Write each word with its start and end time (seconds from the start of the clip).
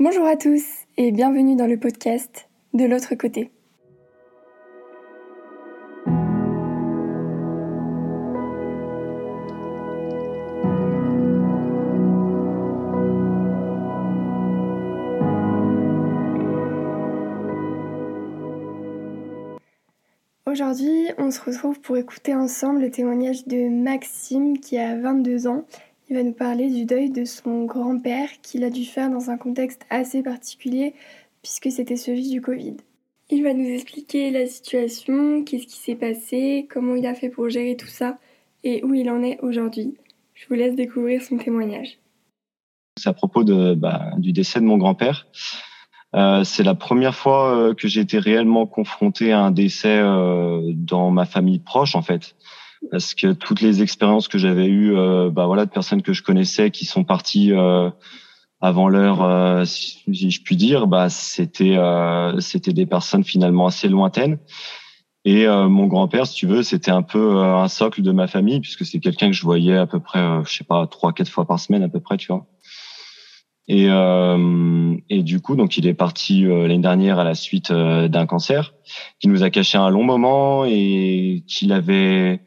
Bonjour 0.00 0.26
à 0.26 0.36
tous 0.36 0.62
et 0.96 1.10
bienvenue 1.10 1.56
dans 1.56 1.66
le 1.66 1.76
podcast 1.76 2.48
De 2.72 2.84
l'autre 2.84 3.16
côté. 3.16 3.50
Aujourd'hui, 20.46 21.08
on 21.18 21.32
se 21.32 21.40
retrouve 21.40 21.80
pour 21.80 21.96
écouter 21.96 22.36
ensemble 22.36 22.82
le 22.82 22.92
témoignage 22.92 23.48
de 23.48 23.68
Maxime 23.68 24.60
qui 24.60 24.78
a 24.78 24.96
22 24.96 25.48
ans 25.48 25.64
il 26.08 26.16
va 26.16 26.22
nous 26.22 26.32
parler 26.32 26.70
du 26.70 26.84
deuil 26.86 27.10
de 27.10 27.24
son 27.24 27.64
grand-père 27.64 28.28
qu'il 28.42 28.64
a 28.64 28.70
dû 28.70 28.84
faire 28.84 29.10
dans 29.10 29.30
un 29.30 29.36
contexte 29.36 29.82
assez 29.90 30.22
particulier 30.22 30.94
puisque 31.42 31.70
c'était 31.70 31.96
celui 31.96 32.30
du 32.30 32.40
Covid. 32.40 32.76
Il 33.30 33.42
va 33.42 33.52
nous 33.52 33.68
expliquer 33.68 34.30
la 34.30 34.46
situation, 34.46 35.44
qu'est-ce 35.44 35.66
qui 35.66 35.76
s'est 35.76 35.96
passé, 35.96 36.66
comment 36.70 36.94
il 36.94 37.06
a 37.06 37.14
fait 37.14 37.28
pour 37.28 37.50
gérer 37.50 37.76
tout 37.76 37.86
ça 37.86 38.16
et 38.64 38.82
où 38.84 38.94
il 38.94 39.10
en 39.10 39.22
est 39.22 39.38
aujourd'hui. 39.40 39.96
Je 40.34 40.46
vous 40.48 40.54
laisse 40.54 40.74
découvrir 40.74 41.22
son 41.22 41.36
témoignage. 41.36 41.98
C'est 42.96 43.10
à 43.10 43.12
propos 43.12 43.44
de, 43.44 43.74
bah, 43.74 44.12
du 44.16 44.32
décès 44.32 44.60
de 44.60 44.64
mon 44.64 44.78
grand-père. 44.78 45.26
Euh, 46.14 46.42
c'est 46.42 46.62
la 46.62 46.74
première 46.74 47.14
fois 47.14 47.54
euh, 47.54 47.74
que 47.74 47.86
j'ai 47.86 48.00
été 48.00 48.18
réellement 48.18 48.66
confronté 48.66 49.30
à 49.32 49.40
un 49.40 49.50
décès 49.50 49.98
euh, 49.98 50.62
dans 50.74 51.10
ma 51.10 51.26
famille 51.26 51.58
proche, 51.58 51.94
en 51.94 52.02
fait 52.02 52.34
parce 52.90 53.14
que 53.14 53.32
toutes 53.32 53.60
les 53.60 53.82
expériences 53.82 54.28
que 54.28 54.38
j'avais 54.38 54.66
eues, 54.66 54.96
euh, 54.96 55.30
bah 55.30 55.46
voilà, 55.46 55.66
de 55.66 55.70
personnes 55.70 56.02
que 56.02 56.12
je 56.12 56.22
connaissais 56.22 56.70
qui 56.70 56.84
sont 56.84 57.04
parties 57.04 57.52
euh, 57.52 57.90
avant 58.60 58.88
l'heure, 58.88 59.22
euh, 59.22 59.64
si, 59.64 60.02
je 60.30 60.42
puis 60.42 60.56
dire, 60.56 60.86
bah 60.86 61.08
c'était 61.10 61.76
euh, 61.76 62.38
c'était 62.40 62.72
des 62.72 62.86
personnes 62.86 63.24
finalement 63.24 63.66
assez 63.66 63.88
lointaines. 63.88 64.38
Et 65.24 65.46
mon 65.46 65.88
grand-père, 65.88 66.26
si 66.26 66.34
tu 66.36 66.46
veux, 66.46 66.62
c'était 66.62 66.92
un 66.92 67.02
peu 67.02 67.36
un 67.36 67.68
socle 67.68 68.00
de 68.00 68.12
ma 68.12 68.28
famille 68.28 68.60
puisque 68.60 68.86
c'est 68.86 68.98
quelqu'un 68.98 69.26
que 69.26 69.34
je 69.34 69.42
voyais 69.42 69.76
à 69.76 69.86
peu 69.86 70.00
près, 70.00 70.20
je 70.46 70.50
sais 70.50 70.64
pas, 70.64 70.86
trois 70.86 71.12
quatre 71.12 71.28
fois 71.28 71.44
par 71.44 71.60
semaine 71.60 71.82
à 71.82 71.88
peu 71.90 72.00
près, 72.00 72.16
tu 72.16 72.28
vois. 72.28 72.46
Et, 73.66 73.88
euh, 73.90 74.96
et 75.10 75.22
du 75.22 75.40
coup, 75.40 75.54
donc 75.54 75.76
il 75.76 75.86
est 75.86 75.92
parti 75.92 76.44
l'année 76.44 76.78
dernière 76.78 77.18
à 77.18 77.24
la 77.24 77.34
suite 77.34 77.70
d'un 77.70 78.24
cancer 78.24 78.72
qui 79.20 79.28
nous 79.28 79.42
a 79.42 79.50
caché 79.50 79.76
un 79.76 79.90
long 79.90 80.04
moment 80.04 80.64
et 80.64 81.42
qu'il 81.46 81.72
avait 81.72 82.40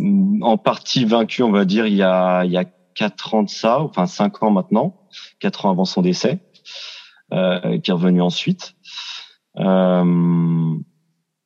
en 0.00 0.56
partie 0.56 1.04
vaincu, 1.04 1.42
on 1.42 1.52
va 1.52 1.64
dire, 1.64 1.86
il 1.86 1.94
y 1.94 2.02
a, 2.02 2.44
il 2.44 2.50
y 2.50 2.56
a 2.56 2.64
quatre 2.94 3.34
ans 3.34 3.42
de 3.42 3.50
ça, 3.50 3.80
enfin 3.80 4.06
cinq 4.06 4.42
ans 4.42 4.50
maintenant, 4.50 5.00
quatre 5.40 5.66
ans 5.66 5.70
avant 5.70 5.84
son 5.84 6.02
décès, 6.02 6.40
euh, 7.32 7.78
qui 7.78 7.90
est 7.90 7.94
revenu 7.94 8.22
ensuite. 8.22 8.74
Euh, 9.58 10.74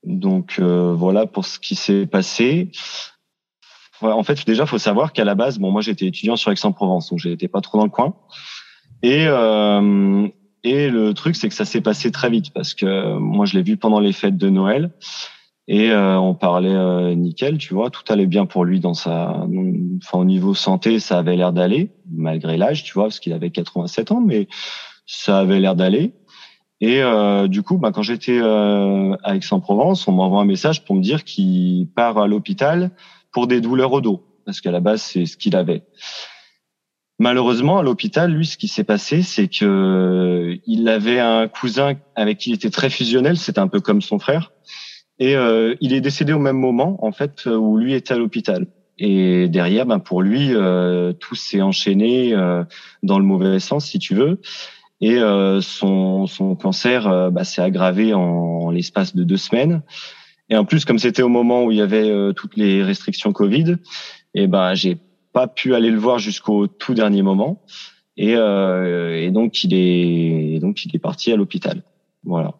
donc 0.05 0.57
euh, 0.59 0.95
voilà 0.95 1.27
pour 1.27 1.45
ce 1.45 1.59
qui 1.59 1.75
s'est 1.75 2.07
passé. 2.07 2.71
en 4.01 4.23
fait, 4.23 4.47
déjà, 4.47 4.67
faut 4.67 4.79
savoir 4.79 5.13
qu'à 5.13 5.25
la 5.25 5.35
base, 5.35 5.59
bon, 5.59 5.71
moi 5.71 5.83
j'étais 5.83 6.07
étudiant 6.07 6.37
sur 6.37 6.53
Aix-en-Provence, 6.53 7.11
donc 7.11 7.19
j'étais 7.19 7.49
pas 7.49 7.61
trop 7.61 7.79
dans 7.79 7.85
le 7.85 7.91
coin. 7.91 8.15
Et 9.03 9.27
euh, 9.27 10.29
et 10.67 10.89
le 10.89 11.15
truc, 11.15 11.37
c'est 11.37 11.49
que 11.49 11.55
ça 11.55 11.65
s'est 11.65 11.81
passé 11.81 12.11
très 12.11 12.29
vite 12.29 12.53
parce 12.53 12.75
que 12.75 13.19
moi, 13.19 13.47
je 13.47 13.55
l'ai 13.55 13.63
vu 13.63 13.77
pendant 13.77 14.01
les 14.01 14.13
fêtes 14.13 14.37
de 14.37 14.51
Noël. 14.51 14.91
Et 15.69 15.91
euh, 15.91 16.19
on 16.19 16.35
parlait 16.35 16.75
euh, 16.75 17.15
nickel, 17.15 17.59
tu 17.59 17.75
vois, 17.75 17.91
tout 17.91 18.05
allait 18.09 18.27
bien 18.27 18.47
pour 18.47 18.65
lui 18.65 18.79
dans 18.79 18.95
sa, 18.95 19.47
enfin 20.03 20.19
au 20.19 20.25
niveau 20.25 20.55
santé, 20.55 21.01
ça 21.01 21.19
avait 21.19 21.37
l'air 21.37 21.53
d'aller 21.53 21.91
malgré 22.13 22.57
l'âge, 22.57 22.85
tu 22.85 22.95
vois, 22.95 23.05
parce 23.05 23.19
qu'il 23.19 23.33
avait 23.33 23.51
87 23.51 24.13
ans, 24.13 24.21
mais 24.21 24.47
ça 25.07 25.41
avait 25.41 25.59
l'air 25.59 25.75
d'aller. 25.75 26.13
Et 26.81 27.03
euh, 27.03 27.49
du 27.49 27.63
coup, 27.63 27.79
bah, 27.79 27.91
quand 27.91 28.03
j'étais 28.03 28.39
à 28.41 29.35
Aix-en-Provence, 29.35 30.07
on 30.07 30.13
m'envoie 30.13 30.43
un 30.43 30.47
message 30.47 30.85
pour 30.85 30.95
me 30.95 31.03
dire 31.03 31.25
qu'il 31.25 31.89
part 31.89 32.19
à 32.19 32.29
l'hôpital 32.29 32.91
pour 33.33 33.49
des 33.49 33.61
douleurs 33.61 33.93
au 33.93 34.01
dos, 34.01 34.25
parce 34.45 34.61
qu'à 34.61 34.71
la 34.71 34.81
base 34.81 35.03
c'est 35.03 35.27
ce 35.27 35.37
qu'il 35.37 35.57
avait. 35.57 35.83
Malheureusement, 37.19 37.79
à 37.79 37.83
l'hôpital, 37.83 38.31
lui, 38.31 38.47
ce 38.47 38.57
qui 38.57 38.69
s'est 38.69 38.85
passé, 38.85 39.23
c'est 39.23 39.49
que 39.49 40.59
il 40.67 40.89
avait 40.89 41.19
un 41.19 41.49
cousin 41.49 41.95
avec 42.15 42.39
qui 42.39 42.51
il 42.51 42.55
était 42.55 42.71
très 42.71 42.91
fusionnel, 42.91 43.37
c'était 43.37 43.59
un 43.59 43.69
peu 43.69 43.81
comme 43.81 44.03
son 44.03 44.21
frère 44.21 44.53
et 45.19 45.37
euh, 45.37 45.75
il 45.81 45.93
est 45.93 46.01
décédé 46.01 46.33
au 46.33 46.39
même 46.39 46.59
moment, 46.59 47.05
en 47.05 47.13
fait, 47.13 47.47
où 47.47 47.77
lui 47.77 47.95
était 47.95 48.15
à 48.15 48.19
l'hôpital. 48.19 48.67
Et 48.99 49.49
derrière, 49.49 49.87
ben 49.87 49.99
pour 49.99 50.23
lui, 50.23 50.55
euh, 50.55 51.13
tout 51.13 51.35
s'est 51.35 51.61
enchaîné 51.61 52.35
euh, 52.35 52.65
dans 53.03 53.19
le 53.19 53.25
mauvais 53.25 53.59
sens, 53.61 53.87
si 53.87 53.99
tu 53.99 54.15
veux. 54.15 54.41
Et 55.01 55.19
euh, 55.19 55.61
son, 55.61 56.27
son 56.27 56.55
cancer 56.55 57.07
euh, 57.07 57.31
bah, 57.31 57.45
s'est 57.45 57.61
aggravé 57.61 58.15
en, 58.15 58.71
l'espace 58.71 59.15
de 59.15 59.25
deux 59.25 59.37
semaines. 59.37 59.83
Et 60.49 60.57
en 60.57 60.65
plus, 60.65 60.85
comme 60.85 60.99
c'était 60.99 61.23
au 61.23 61.29
moment 61.29 61.65
où 61.65 61.73
il 61.73 61.79
y 61.79 61.83
avait 61.83 62.09
euh, 62.09 62.33
toutes 62.33 62.57
les 62.57 62.83
restrictions 62.83 63.33
Covid, 63.33 63.77
et 64.35 64.47
ben 64.47 64.75
j'ai 64.75 64.97
pas 65.33 65.49
pu 65.49 65.75
aller 65.75 65.91
le 65.91 65.99
voir 65.99 66.19
jusqu'au 66.19 66.67
tout 66.67 66.95
dernier 66.95 67.23
moment. 67.23 67.63
Et, 68.19 68.33
et 68.33 69.31
donc 69.31 69.63
il 69.63 69.75
est 69.75 70.59
donc 70.61 70.83
il 70.87 70.97
est 70.97 70.99
parti 70.99 71.33
à 71.33 71.37
l'hôpital. 71.37 71.83
Voilà 72.25 72.55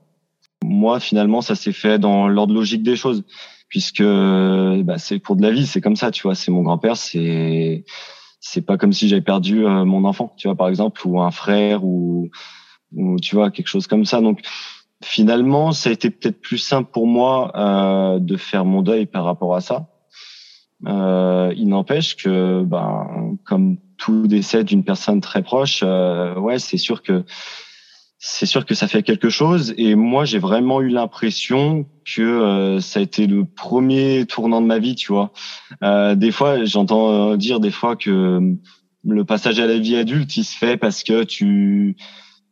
moi, 0.65 1.01
finalement, 1.01 1.41
ça 1.41 1.55
s'est 1.55 1.73
fait 1.73 1.99
dans 1.99 2.29
l'ordre 2.29 2.55
logique 2.55 2.83
des 2.83 2.97
choses, 2.97 3.25
puisque 3.69 4.03
bah, 4.03 4.99
c'est 4.99 5.19
pour 5.19 5.37
de 5.37 5.43
la 5.43 5.51
vie, 5.51 5.67
c'est 5.67 5.81
comme 5.81 5.97
ça, 5.97 6.11
tu 6.11 6.23
vois. 6.23 6.35
C'est 6.35 6.51
mon 6.51 6.63
grand-père, 6.63 6.97
c'est 6.97 7.85
c'est 8.41 8.63
pas 8.63 8.77
comme 8.77 8.93
si 8.93 9.09
j'avais 9.09 9.23
perdu 9.23 9.67
euh, 9.67 9.85
mon 9.85 10.05
enfant, 10.05 10.33
tu 10.37 10.47
vois, 10.47 10.55
par 10.55 10.69
exemple, 10.69 11.01
ou 11.07 11.21
un 11.21 11.31
frère, 11.31 11.85
ou, 11.85 12.31
ou 12.95 13.19
tu 13.19 13.35
vois 13.35 13.51
quelque 13.51 13.67
chose 13.67 13.87
comme 13.87 14.05
ça. 14.05 14.21
Donc, 14.21 14.41
finalement, 15.03 15.73
ça 15.73 15.91
a 15.91 15.93
été 15.93 16.11
peut-être 16.11 16.41
plus 16.41 16.59
simple 16.59 16.91
pour 16.93 17.07
moi 17.07 17.51
euh, 17.57 18.19
de 18.21 18.37
faire 18.37 18.65
mon 18.65 18.83
deuil 18.83 19.07
par 19.07 19.25
rapport 19.25 19.57
à 19.57 19.61
ça. 19.61 19.89
Euh, 20.87 21.53
il 21.57 21.69
n'empêche 21.69 22.17
que, 22.17 22.63
ben, 22.63 23.37
comme 23.45 23.79
tout 23.97 24.27
décès 24.27 24.63
d'une 24.63 24.85
personne 24.85 25.21
très 25.21 25.43
proche, 25.43 25.81
euh, 25.83 26.39
ouais, 26.39 26.59
c'est 26.59 26.77
sûr 26.77 27.03
que 27.03 27.25
c'est 28.19 28.47
sûr 28.47 28.65
que 28.65 28.75
ça 28.75 28.89
fait 28.89 29.03
quelque 29.03 29.29
chose. 29.29 29.75
Et 29.77 29.95
moi, 29.95 30.25
j'ai 30.25 30.39
vraiment 30.39 30.81
eu 30.81 30.89
l'impression 30.89 31.87
que 32.05 32.23
euh, 32.23 32.81
ça 32.81 33.01
a 33.01 33.03
été 33.03 33.27
le 33.27 33.45
premier 33.45 34.27
tournant 34.27 34.61
de 34.61 34.67
ma 34.67 34.79
vie, 34.79 34.95
tu 34.95 35.13
vois. 35.13 35.33
Euh, 35.83 36.15
des 36.15 36.33
fois, 36.33 36.65
j'entends 36.65 37.37
dire 37.37 37.61
des 37.61 37.71
fois 37.71 37.97
que 37.97 38.41
le 39.05 39.25
passage 39.25 39.61
à 39.61 39.67
la 39.67 39.79
vie 39.79 39.97
adulte, 39.97 40.37
il 40.37 40.45
se 40.45 40.57
fait 40.57 40.77
parce 40.77 41.03
que 41.03 41.25
tu, 41.25 41.97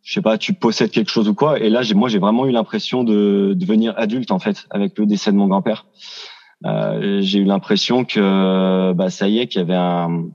je 0.02 0.12
sais 0.12 0.22
pas, 0.22 0.38
tu 0.38 0.52
possèdes 0.52 0.90
quelque 0.90 1.10
chose 1.10 1.28
ou 1.28 1.34
quoi. 1.34 1.58
Et 1.58 1.70
là, 1.70 1.82
moi, 1.94 2.08
j'ai 2.08 2.18
vraiment 2.18 2.46
eu 2.46 2.50
l'impression 2.50 3.02
de 3.02 3.54
devenir 3.56 3.94
adulte 3.96 4.30
en 4.30 4.38
fait 4.38 4.66
avec 4.70 4.98
le 4.98 5.06
décès 5.06 5.32
de 5.32 5.36
mon 5.36 5.48
grand-père. 5.48 5.86
Euh, 6.66 7.20
j'ai 7.20 7.40
eu 7.40 7.44
l'impression 7.44 8.04
que, 8.04 8.92
bah, 8.92 9.10
ça 9.10 9.28
y 9.28 9.38
est, 9.38 9.48
qu'il 9.48 9.60
y 9.60 9.62
avait 9.62 9.74
un 9.74 10.28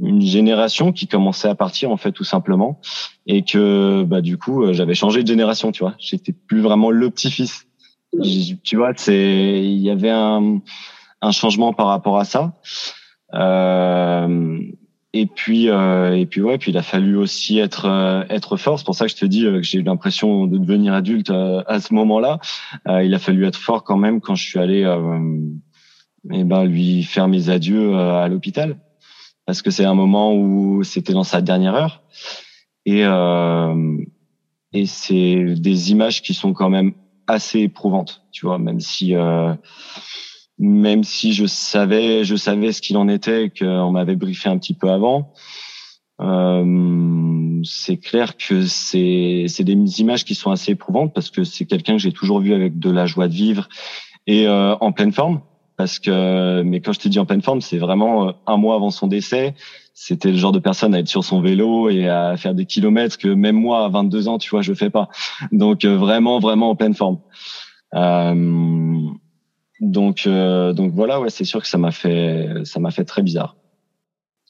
une 0.00 0.22
génération 0.22 0.92
qui 0.92 1.06
commençait 1.06 1.48
à 1.48 1.54
partir 1.54 1.90
en 1.90 1.96
fait 1.96 2.12
tout 2.12 2.24
simplement. 2.24 2.80
Et 3.26 3.42
que 3.42 4.04
bah 4.04 4.20
du 4.20 4.38
coup 4.38 4.62
euh, 4.62 4.72
j'avais 4.72 4.94
changé 4.94 5.22
de 5.22 5.28
génération 5.28 5.72
tu 5.72 5.84
vois. 5.84 5.94
J'étais 5.98 6.32
plus 6.32 6.60
vraiment 6.60 6.90
le 6.90 7.10
petit-fils. 7.10 7.66
Tu 8.62 8.76
vois 8.76 8.92
c'est 8.96 9.62
il 9.62 9.78
y 9.78 9.90
avait 9.90 10.10
un, 10.10 10.60
un 11.22 11.30
changement 11.30 11.72
par 11.72 11.86
rapport 11.86 12.18
à 12.18 12.24
ça. 12.24 12.52
Euh, 13.34 14.58
et 15.14 15.26
puis 15.26 15.68
euh, 15.68 16.16
et 16.16 16.26
puis 16.26 16.42
ouais 16.42 16.58
puis 16.58 16.70
il 16.70 16.78
a 16.78 16.82
fallu 16.82 17.16
aussi 17.16 17.58
être 17.58 17.86
euh, 17.86 18.24
être 18.28 18.56
fort. 18.56 18.78
C'est 18.78 18.84
pour 18.84 18.94
ça 18.94 19.06
que 19.06 19.12
je 19.12 19.16
te 19.16 19.26
dis 19.26 19.42
que 19.42 19.62
j'ai 19.62 19.78
eu 19.78 19.82
l'impression 19.82 20.46
de 20.46 20.58
devenir 20.58 20.94
adulte 20.94 21.30
à 21.30 21.80
ce 21.80 21.94
moment-là. 21.94 22.38
Il 22.86 23.14
a 23.14 23.18
fallu 23.18 23.46
être 23.46 23.58
fort 23.58 23.84
quand 23.84 23.96
même 23.96 24.20
quand 24.20 24.34
je 24.34 24.44
suis 24.44 24.58
allé 24.58 24.80
et 26.30 26.38
eh 26.38 26.44
ben 26.44 26.64
lui 26.64 27.02
faire 27.02 27.26
mes 27.26 27.48
adieux 27.48 27.96
à 27.96 28.28
l'hôpital 28.28 28.76
parce 29.52 29.60
que 29.60 29.70
c'est 29.70 29.84
un 29.84 29.92
moment 29.92 30.34
où 30.34 30.82
c'était 30.82 31.12
dans 31.12 31.24
sa 31.24 31.42
dernière 31.42 31.74
heure 31.74 32.02
et 32.86 33.04
euh, 33.04 33.98
et 34.72 34.86
c'est 34.86 35.44
des 35.44 35.90
images 35.90 36.22
qui 36.22 36.32
sont 36.32 36.54
quand 36.54 36.70
même 36.70 36.94
assez 37.26 37.58
éprouvantes, 37.60 38.22
tu 38.32 38.46
vois, 38.46 38.56
même 38.56 38.80
si 38.80 39.14
euh, 39.14 39.52
même 40.58 41.04
si 41.04 41.34
je 41.34 41.44
savais 41.44 42.24
je 42.24 42.34
savais 42.34 42.72
ce 42.72 42.80
qu'il 42.80 42.96
en 42.96 43.08
était, 43.08 43.50
qu'on 43.50 43.90
m'avait 43.90 44.16
briefé 44.16 44.48
un 44.48 44.56
petit 44.56 44.72
peu 44.72 44.88
avant. 44.88 45.34
Euh, 46.22 47.60
c'est 47.62 47.98
clair 47.98 48.38
que 48.38 48.64
c'est 48.64 49.44
des 49.60 50.00
images 50.00 50.24
qui 50.24 50.34
sont 50.34 50.50
assez 50.50 50.72
éprouvantes 50.72 51.12
parce 51.12 51.28
que 51.28 51.44
c'est 51.44 51.66
quelqu'un 51.66 51.92
que 51.92 52.02
j'ai 52.02 52.12
toujours 52.12 52.40
vu 52.40 52.54
avec 52.54 52.78
de 52.78 52.90
la 52.90 53.04
joie 53.04 53.28
de 53.28 53.34
vivre 53.34 53.68
et 54.26 54.48
euh, 54.48 54.74
en 54.76 54.92
pleine 54.92 55.12
forme 55.12 55.42
parce 55.82 55.98
que 55.98 56.62
mais 56.62 56.80
quand 56.80 56.92
je 56.92 57.00
te 57.00 57.08
dis 57.08 57.18
en 57.18 57.26
pleine 57.26 57.42
forme, 57.42 57.60
c'est 57.60 57.78
vraiment 57.78 58.28
euh, 58.28 58.32
un 58.46 58.56
mois 58.56 58.76
avant 58.76 58.92
son 58.92 59.08
décès. 59.08 59.56
C'était 59.94 60.30
le 60.30 60.36
genre 60.36 60.52
de 60.52 60.60
personne 60.60 60.94
à 60.94 61.00
être 61.00 61.08
sur 61.08 61.24
son 61.24 61.40
vélo 61.40 61.90
et 61.90 62.08
à 62.08 62.36
faire 62.36 62.54
des 62.54 62.66
kilomètres 62.66 63.18
que 63.18 63.26
même 63.26 63.56
moi 63.56 63.84
à 63.84 63.88
22 63.88 64.28
ans, 64.28 64.38
tu 64.38 64.48
vois, 64.50 64.62
je 64.62 64.74
fais 64.74 64.90
pas. 64.90 65.08
Donc 65.50 65.84
euh, 65.84 65.96
vraiment 65.96 66.38
vraiment 66.38 66.70
en 66.70 66.76
pleine 66.76 66.94
forme. 66.94 67.18
Euh, 67.94 68.96
donc 69.80 70.28
euh, 70.28 70.72
donc 70.72 70.92
voilà, 70.94 71.20
ouais, 71.20 71.30
c'est 71.30 71.42
sûr 71.42 71.60
que 71.60 71.66
ça 71.66 71.78
m'a 71.78 71.90
fait 71.90 72.48
ça 72.62 72.78
m'a 72.78 72.92
fait 72.92 73.04
très 73.04 73.22
bizarre. 73.22 73.56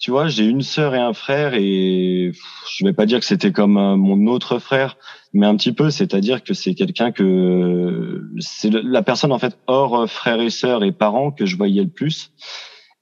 Tu 0.03 0.11
vois, 0.11 0.27
j'ai 0.27 0.45
une 0.45 0.63
sœur 0.63 0.97
et 0.97 0.99
un 0.99 1.13
frère 1.13 1.55
et 1.55 2.33
je 2.77 2.85
vais 2.85 2.93
pas 2.93 3.07
dire 3.07 3.21
que 3.21 3.25
c'était 3.25 3.53
comme 3.53 3.75
mon 3.75 4.27
autre 4.27 4.59
frère, 4.59 4.97
mais 5.33 5.47
un 5.47 5.55
petit 5.55 5.73
peu, 5.73 5.91
c'est-à-dire 5.91 6.43
que 6.43 6.55
c'est 6.55 6.75
quelqu'un 6.75 7.13
que 7.13 8.29
c'est 8.41 8.71
la 8.71 9.03
personne 9.03 9.31
en 9.31 9.39
fait 9.39 9.57
hors 9.69 10.11
frère 10.11 10.41
et 10.41 10.51
sœur 10.51 10.83
et 10.83 10.91
parents 10.91 11.31
que 11.31 11.47
je 11.47 11.57
voyais 11.57 11.85
le 11.85 11.89
plus. 11.89 12.33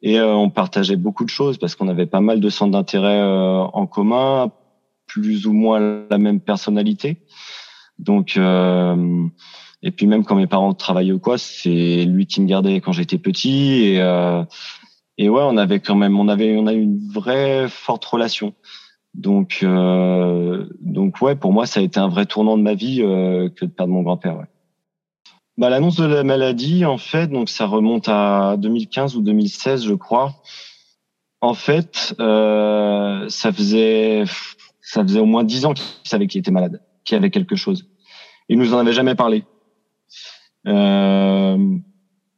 Et 0.02 0.20
euh, 0.20 0.34
on 0.34 0.50
partageait 0.50 0.96
beaucoup 0.96 1.24
de 1.24 1.30
choses 1.30 1.56
parce 1.56 1.74
qu'on 1.74 1.88
avait 1.88 2.04
pas 2.04 2.20
mal 2.20 2.38
de 2.38 2.50
centres 2.50 2.72
d'intérêt 2.72 3.20
euh, 3.20 3.62
en 3.62 3.86
commun, 3.86 4.52
plus 5.06 5.46
ou 5.46 5.54
moins 5.54 6.04
la 6.10 6.18
même 6.18 6.40
personnalité. 6.40 7.16
Donc 7.98 8.36
euh, 8.36 9.24
et 9.82 9.90
puis 9.90 10.06
même 10.06 10.24
quand 10.24 10.36
mes 10.36 10.46
parents 10.46 10.74
travaillaient 10.74 11.12
ou 11.12 11.18
quoi, 11.18 11.38
c'est 11.38 12.04
lui 12.04 12.26
qui 12.26 12.42
me 12.42 12.46
gardait 12.46 12.82
quand 12.82 12.92
j'étais 12.92 13.16
petit 13.16 13.84
et 13.84 14.02
et 15.20 15.28
ouais, 15.28 15.42
on 15.44 15.58
avait 15.58 15.80
quand 15.80 15.96
même, 15.96 16.18
on 16.18 16.28
avait, 16.28 16.56
on 16.56 16.66
a 16.66 16.72
eu 16.72 16.80
une 16.80 17.06
vraie 17.12 17.68
forte 17.68 18.02
relation. 18.06 18.54
Donc, 19.12 19.58
euh, 19.62 20.66
donc 20.80 21.20
ouais, 21.20 21.36
pour 21.36 21.52
moi, 21.52 21.66
ça 21.66 21.80
a 21.80 21.82
été 21.82 22.00
un 22.00 22.08
vrai 22.08 22.24
tournant 22.24 22.56
de 22.56 22.62
ma 22.62 22.72
vie 22.72 23.02
euh, 23.02 23.50
que 23.50 23.66
de 23.66 23.70
perdre 23.70 23.92
mon 23.92 24.00
grand-père. 24.00 24.38
Ouais. 24.38 24.46
Bah, 25.58 25.68
l'annonce 25.68 25.96
de 25.96 26.06
la 26.06 26.24
maladie, 26.24 26.86
en 26.86 26.96
fait, 26.96 27.26
donc 27.26 27.50
ça 27.50 27.66
remonte 27.66 28.08
à 28.08 28.56
2015 28.56 29.14
ou 29.16 29.20
2016, 29.20 29.84
je 29.84 29.92
crois. 29.92 30.36
En 31.42 31.52
fait, 31.52 32.14
euh, 32.18 33.28
ça 33.28 33.52
faisait, 33.52 34.24
ça 34.80 35.02
faisait 35.02 35.20
au 35.20 35.26
moins 35.26 35.44
dix 35.44 35.66
ans 35.66 35.74
qu'il 35.74 35.84
savait 36.04 36.28
qu'il 36.28 36.38
était 36.38 36.50
malade, 36.50 36.80
qu'il 37.04 37.18
avait 37.18 37.28
quelque 37.28 37.56
chose. 37.56 37.90
Il 38.48 38.58
nous 38.58 38.72
en 38.72 38.78
avait 38.78 38.94
jamais 38.94 39.14
parlé. 39.14 39.44
Euh, 40.66 41.58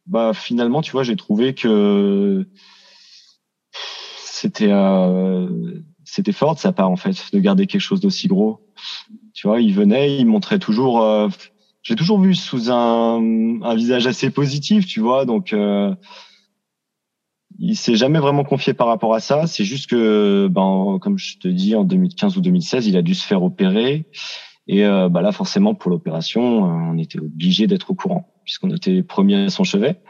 bah 0.06 0.32
finalement, 0.34 0.82
tu 0.82 0.90
vois, 0.90 1.04
j'ai 1.04 1.16
trouvé 1.16 1.54
que 1.54 2.44
c'était 4.42 4.72
euh, 4.72 5.48
c'était 6.04 6.32
fort 6.32 6.54
de 6.54 6.60
sa 6.60 6.72
part 6.72 6.90
en 6.90 6.96
fait 6.96 7.32
de 7.32 7.38
garder 7.38 7.66
quelque 7.66 7.80
chose 7.80 8.00
d'aussi 8.00 8.26
gros. 8.26 8.60
Tu 9.34 9.46
vois, 9.46 9.60
il 9.60 9.72
venait, 9.72 10.16
il 10.18 10.26
montrait 10.26 10.58
toujours. 10.58 11.02
Euh, 11.02 11.28
j'ai 11.82 11.96
toujours 11.96 12.20
vu 12.20 12.34
sous 12.34 12.70
un, 12.70 13.62
un 13.62 13.74
visage 13.74 14.06
assez 14.06 14.30
positif, 14.30 14.86
tu 14.86 15.00
vois. 15.00 15.24
Donc, 15.24 15.52
euh, 15.52 15.94
il 17.58 17.76
s'est 17.76 17.96
jamais 17.96 18.18
vraiment 18.18 18.44
confié 18.44 18.74
par 18.74 18.86
rapport 18.88 19.14
à 19.14 19.20
ça. 19.20 19.46
C'est 19.46 19.64
juste 19.64 19.88
que, 19.88 20.48
ben, 20.50 20.98
comme 21.00 21.18
je 21.18 21.38
te 21.38 21.48
dis, 21.48 21.74
en 21.74 21.84
2015 21.84 22.36
ou 22.36 22.40
2016, 22.40 22.86
il 22.86 22.96
a 22.96 23.02
dû 23.02 23.14
se 23.14 23.26
faire 23.26 23.42
opérer. 23.42 24.06
Et 24.68 24.84
euh, 24.84 25.08
bah 25.08 25.22
là, 25.22 25.32
forcément, 25.32 25.74
pour 25.74 25.90
l'opération, 25.90 26.42
on 26.42 26.98
était 26.98 27.18
obligé 27.18 27.66
d'être 27.66 27.90
au 27.90 27.94
courant 27.94 28.28
puisqu'on 28.44 28.74
était 28.74 28.90
les 28.90 29.02
premiers 29.02 29.44
à 29.44 29.50
son 29.50 29.64
chevet. 29.64 30.00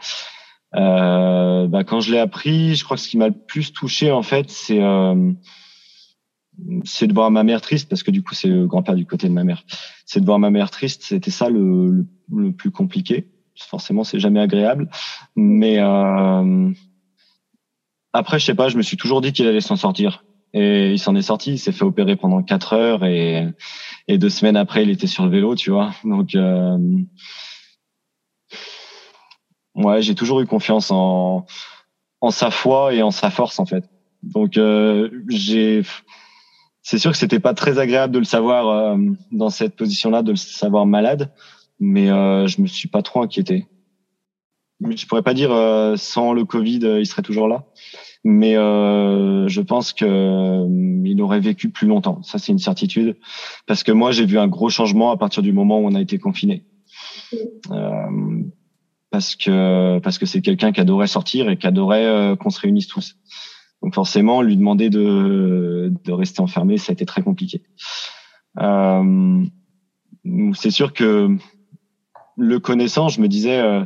Euh, 0.75 1.67
bah, 1.67 1.83
quand 1.83 1.99
je 1.99 2.11
l'ai 2.11 2.19
appris, 2.19 2.75
je 2.75 2.83
crois 2.83 2.97
que 2.97 3.03
ce 3.03 3.07
qui 3.07 3.17
m'a 3.17 3.27
le 3.27 3.33
plus 3.33 3.73
touché 3.73 4.11
en 4.11 4.23
fait, 4.23 4.49
c'est 4.49 4.81
euh, 4.81 5.31
c'est 6.83 7.07
de 7.07 7.13
voir 7.13 7.31
ma 7.31 7.43
mère 7.43 7.61
triste 7.61 7.89
parce 7.89 8.03
que 8.03 8.11
du 8.11 8.23
coup 8.23 8.33
c'est 8.33 8.47
le 8.47 8.67
grand-père 8.67 8.95
du 8.95 9.05
côté 9.05 9.27
de 9.27 9.33
ma 9.33 9.43
mère. 9.43 9.63
C'est 10.05 10.19
de 10.19 10.25
voir 10.25 10.39
ma 10.39 10.49
mère 10.49 10.71
triste, 10.71 11.03
c'était 11.03 11.31
ça 11.31 11.49
le, 11.49 12.05
le, 12.31 12.51
plus 12.51 12.71
compliqué. 12.71 13.27
Forcément, 13.55 14.03
c'est 14.03 14.19
jamais 14.19 14.39
agréable, 14.39 14.89
mais 15.35 15.77
euh, 15.79 16.71
après 18.11 18.39
je 18.39 18.45
sais 18.45 18.55
pas, 18.55 18.69
je 18.69 18.77
me 18.77 18.81
suis 18.81 18.97
toujours 18.97 19.21
dit 19.21 19.31
qu'il 19.31 19.47
allait 19.47 19.61
s'en 19.61 19.75
sortir 19.75 20.25
et 20.53 20.91
il 20.91 20.99
s'en 20.99 21.15
est 21.15 21.21
sorti. 21.21 21.53
Il 21.53 21.59
s'est 21.59 21.71
fait 21.71 21.85
opérer 21.85 22.15
pendant 22.15 22.41
quatre 22.41 22.73
heures 22.73 23.05
et 23.05 23.47
et 24.07 24.17
deux 24.17 24.29
semaines 24.29 24.57
après 24.57 24.83
il 24.83 24.89
était 24.89 25.07
sur 25.07 25.23
le 25.23 25.29
vélo, 25.29 25.55
tu 25.55 25.69
vois. 25.69 25.91
Donc 26.03 26.33
euh, 26.33 26.79
ouais, 29.75 30.01
j'ai 30.01 30.15
toujours 30.15 30.41
eu 30.41 30.45
confiance 30.45 30.91
en 30.91 31.45
en 32.21 32.31
sa 32.31 32.51
foi 32.51 32.93
et 32.93 33.01
en 33.01 33.11
sa 33.11 33.29
force 33.29 33.59
en 33.59 33.65
fait. 33.65 33.83
Donc 34.23 34.57
euh, 34.57 35.09
j'ai 35.27 35.83
c'est 36.83 36.97
sûr 36.97 37.11
que 37.11 37.17
c'était 37.17 37.39
pas 37.39 37.53
très 37.53 37.79
agréable 37.79 38.13
de 38.13 38.19
le 38.19 38.25
savoir 38.25 38.67
euh, 38.67 38.97
dans 39.31 39.49
cette 39.49 39.75
position-là, 39.75 40.21
de 40.21 40.31
le 40.31 40.37
savoir 40.37 40.85
malade, 40.85 41.31
mais 41.79 42.09
euh, 42.09 42.45
je 42.45 42.61
me 42.61 42.67
suis 42.67 42.89
pas 42.89 43.01
trop 43.01 43.21
inquiété. 43.21 43.65
Je 44.85 45.05
pourrais 45.05 45.21
pas 45.21 45.33
dire 45.33 45.53
euh, 45.53 45.95
sans 45.95 46.33
le 46.33 46.43
Covid, 46.43 46.81
il 46.99 47.05
serait 47.05 47.21
toujours 47.21 47.47
là, 47.47 47.65
mais 48.25 48.53
je 48.53 49.61
pense 49.61 49.93
que 49.93 50.67
il 51.05 51.21
aurait 51.21 51.39
vécu 51.39 51.69
plus 51.69 51.87
longtemps. 51.87 52.21
Ça, 52.23 52.37
c'est 52.37 52.51
une 52.51 52.59
certitude, 52.59 53.17
parce 53.65 53.83
que 53.83 53.93
moi, 53.93 54.11
j'ai 54.11 54.25
vu 54.25 54.37
un 54.37 54.47
gros 54.47 54.69
changement 54.69 55.11
à 55.11 55.17
partir 55.17 55.41
du 55.41 55.53
moment 55.53 55.79
où 55.79 55.87
on 55.87 55.95
a 55.95 56.01
été 56.01 56.17
confiné 56.19 56.65
parce 59.13 59.35
que 59.35 59.99
parce 59.99 60.17
que 60.17 60.25
c'est 60.25 60.41
quelqu'un 60.41 60.71
qui 60.71 60.81
adorait 60.81 61.05
sortir 61.05 61.47
et 61.47 61.55
qui 61.55 61.67
adorait 61.67 62.03
euh, 62.03 62.35
qu'on 62.35 62.49
se 62.49 62.59
réunisse 62.59 62.87
tous. 62.87 63.15
Donc 63.83 63.93
forcément, 63.93 64.41
lui 64.41 64.57
demander 64.57 64.89
de 64.89 65.93
de 66.03 66.11
rester 66.11 66.41
enfermé, 66.41 66.77
ça 66.77 66.91
a 66.91 66.93
été 66.93 67.05
très 67.05 67.21
compliqué. 67.21 67.61
Euh, 68.59 69.45
c'est 70.55 70.71
sûr 70.71 70.93
que 70.93 71.29
le 72.37 72.59
connaissant, 72.59 73.07
je 73.07 73.21
me 73.21 73.27
disais, 73.27 73.59
euh, 73.59 73.85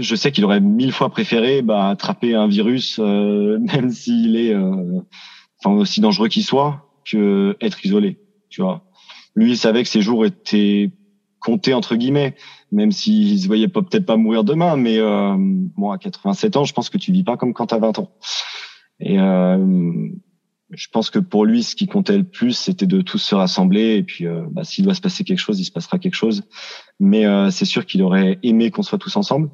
je 0.00 0.16
sais 0.16 0.32
qu'il 0.32 0.44
aurait 0.44 0.60
mille 0.60 0.90
fois 0.90 1.10
préféré 1.10 1.62
bah, 1.62 1.88
attraper 1.88 2.34
un 2.34 2.48
virus, 2.48 2.98
euh, 2.98 3.58
même 3.72 3.90
s'il 3.90 4.34
est 4.34 4.52
enfin 5.60 5.76
aussi 5.76 6.00
dangereux 6.00 6.26
qu'il 6.26 6.42
soit, 6.42 6.90
que 7.08 7.56
être 7.60 7.86
isolé. 7.86 8.18
Tu 8.50 8.62
vois. 8.62 8.82
Lui, 9.36 9.52
il 9.52 9.56
savait 9.56 9.84
que 9.84 9.88
ses 9.88 10.02
jours 10.02 10.26
étaient 10.26 10.90
comptés 11.38 11.72
entre 11.72 11.94
guillemets 11.94 12.34
même 12.72 12.92
s'il 12.92 13.40
se 13.40 13.46
voyait 13.46 13.68
peut-être 13.68 14.06
pas 14.06 14.16
mourir 14.16 14.44
demain, 14.44 14.76
mais 14.76 14.98
euh, 14.98 15.34
bon, 15.38 15.90
à 15.90 15.98
87 15.98 16.56
ans, 16.56 16.64
je 16.64 16.72
pense 16.72 16.90
que 16.90 16.98
tu 16.98 17.12
vis 17.12 17.24
pas 17.24 17.36
comme 17.36 17.54
quand 17.54 17.68
tu 17.68 17.74
as 17.74 17.78
20 17.78 17.98
ans. 17.98 18.10
Et 19.00 19.18
euh, 19.18 20.08
je 20.70 20.86
pense 20.92 21.10
que 21.10 21.18
pour 21.18 21.44
lui, 21.44 21.62
ce 21.62 21.74
qui 21.74 21.86
comptait 21.86 22.18
le 22.18 22.24
plus, 22.24 22.52
c'était 22.52 22.86
de 22.86 23.00
tous 23.00 23.18
se 23.18 23.34
rassembler. 23.34 23.96
Et 23.96 24.02
puis, 24.02 24.26
euh, 24.26 24.42
bah, 24.50 24.64
s'il 24.64 24.84
doit 24.84 24.94
se 24.94 25.00
passer 25.00 25.24
quelque 25.24 25.38
chose, 25.38 25.58
il 25.60 25.64
se 25.64 25.72
passera 25.72 25.98
quelque 25.98 26.14
chose. 26.14 26.44
Mais 27.00 27.26
euh, 27.26 27.50
c'est 27.50 27.64
sûr 27.64 27.86
qu'il 27.86 28.02
aurait 28.02 28.38
aimé 28.42 28.70
qu'on 28.70 28.82
soit 28.82 28.98
tous 28.98 29.16
ensemble. 29.16 29.50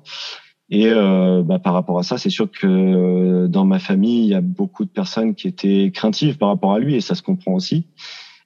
Et 0.70 0.88
euh, 0.88 1.42
bah, 1.44 1.58
par 1.58 1.74
rapport 1.74 1.98
à 1.98 2.02
ça, 2.02 2.18
c'est 2.18 2.30
sûr 2.30 2.50
que 2.50 3.46
dans 3.46 3.64
ma 3.64 3.78
famille, 3.78 4.24
il 4.24 4.28
y 4.28 4.34
a 4.34 4.40
beaucoup 4.40 4.84
de 4.84 4.90
personnes 4.90 5.34
qui 5.34 5.46
étaient 5.46 5.92
craintives 5.94 6.36
par 6.36 6.48
rapport 6.48 6.72
à 6.72 6.78
lui, 6.78 6.96
et 6.96 7.00
ça 7.00 7.14
se 7.14 7.22
comprend 7.22 7.52
aussi. 7.52 7.86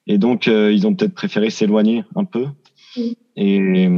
Et 0.07 0.19
donc, 0.19 0.47
ils 0.47 0.87
ont 0.87 0.95
peut-être 0.95 1.15
préféré 1.15 1.51
s'éloigner 1.51 2.05
un 2.17 2.25
peu. 2.25 2.47
Et 3.37 3.89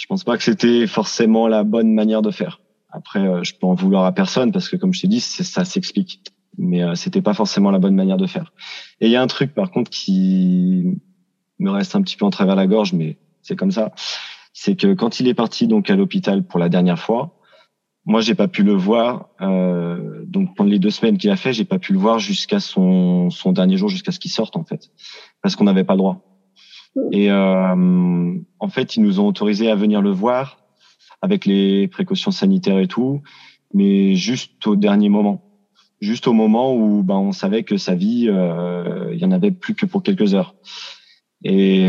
je 0.00 0.06
pense 0.06 0.24
pas 0.24 0.38
que 0.38 0.42
c'était 0.42 0.86
forcément 0.86 1.46
la 1.46 1.62
bonne 1.62 1.92
manière 1.92 2.22
de 2.22 2.30
faire. 2.30 2.62
Après, 2.88 3.20
euh, 3.20 3.44
je 3.44 3.54
peux 3.54 3.66
en 3.66 3.74
vouloir 3.74 4.06
à 4.06 4.12
personne 4.12 4.50
parce 4.50 4.70
que, 4.70 4.76
comme 4.76 4.94
je 4.94 5.02
t'ai 5.02 5.08
dit, 5.08 5.20
ça 5.20 5.64
s'explique. 5.66 6.22
Mais 6.56 6.82
euh, 6.82 6.94
c'était 6.94 7.20
pas 7.20 7.34
forcément 7.34 7.70
la 7.70 7.78
bonne 7.78 7.94
manière 7.94 8.16
de 8.16 8.26
faire. 8.26 8.54
Et 9.02 9.06
il 9.08 9.12
y 9.12 9.16
a 9.16 9.22
un 9.22 9.26
truc, 9.26 9.52
par 9.52 9.70
contre, 9.70 9.90
qui 9.90 10.98
me 11.58 11.70
reste 11.70 11.94
un 11.96 12.00
petit 12.00 12.16
peu 12.16 12.24
en 12.24 12.30
travers 12.30 12.56
la 12.56 12.66
gorge, 12.66 12.94
mais 12.94 13.18
c'est 13.42 13.56
comme 13.56 13.70
ça. 13.70 13.92
C'est 14.54 14.74
que 14.74 14.94
quand 14.94 15.20
il 15.20 15.28
est 15.28 15.34
parti 15.34 15.66
donc 15.66 15.90
à 15.90 15.96
l'hôpital 15.96 16.44
pour 16.46 16.58
la 16.58 16.70
dernière 16.70 16.98
fois, 16.98 17.38
moi 18.06 18.22
j'ai 18.22 18.34
pas 18.34 18.48
pu 18.48 18.62
le 18.62 18.72
voir. 18.72 19.28
Euh, 19.42 20.24
donc 20.26 20.56
pendant 20.56 20.70
les 20.70 20.78
deux 20.78 20.90
semaines 20.90 21.18
qu'il 21.18 21.30
a 21.30 21.36
fait, 21.36 21.52
j'ai 21.52 21.66
pas 21.66 21.78
pu 21.78 21.92
le 21.92 21.98
voir 21.98 22.18
jusqu'à 22.18 22.58
son 22.58 23.28
son 23.28 23.52
dernier 23.52 23.76
jour, 23.76 23.90
jusqu'à 23.90 24.12
ce 24.12 24.18
qu'il 24.18 24.30
sorte 24.30 24.56
en 24.56 24.64
fait, 24.64 24.90
parce 25.42 25.56
qu'on 25.56 25.64
n'avait 25.64 25.84
pas 25.84 25.92
le 25.92 25.98
droit. 25.98 26.24
Et 27.12 27.30
euh, 27.30 28.34
en 28.58 28.68
fait, 28.68 28.96
ils 28.96 29.02
nous 29.02 29.20
ont 29.20 29.26
autorisé 29.26 29.70
à 29.70 29.74
venir 29.74 30.02
le 30.02 30.10
voir 30.10 30.58
avec 31.22 31.44
les 31.44 31.88
précautions 31.88 32.30
sanitaires 32.30 32.78
et 32.78 32.88
tout, 32.88 33.22
mais 33.74 34.14
juste 34.14 34.66
au 34.66 34.74
dernier 34.74 35.08
moment, 35.08 35.42
juste 36.00 36.26
au 36.26 36.32
moment 36.32 36.74
où 36.74 37.02
ben, 37.02 37.16
on 37.16 37.32
savait 37.32 37.62
que 37.62 37.76
sa 37.76 37.94
vie, 37.94 38.26
euh, 38.28 39.10
il 39.12 39.18
y 39.18 39.24
en 39.24 39.30
avait 39.30 39.50
plus 39.50 39.74
que 39.74 39.86
pour 39.86 40.02
quelques 40.02 40.34
heures. 40.34 40.54
Et, 41.44 41.88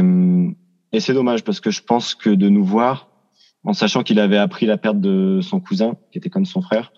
et 0.91 0.99
c'est 0.99 1.13
dommage 1.13 1.43
parce 1.43 1.59
que 1.59 1.71
je 1.71 1.81
pense 1.81 2.15
que 2.15 2.29
de 2.29 2.49
nous 2.49 2.63
voir, 2.63 3.09
en 3.63 3.73
sachant 3.73 4.03
qu'il 4.03 4.19
avait 4.19 4.37
appris 4.37 4.65
la 4.65 4.77
perte 4.77 4.99
de 4.99 5.39
son 5.41 5.59
cousin, 5.59 5.95
qui 6.11 6.17
était 6.17 6.29
comme 6.29 6.45
son 6.45 6.61
frère, 6.61 6.91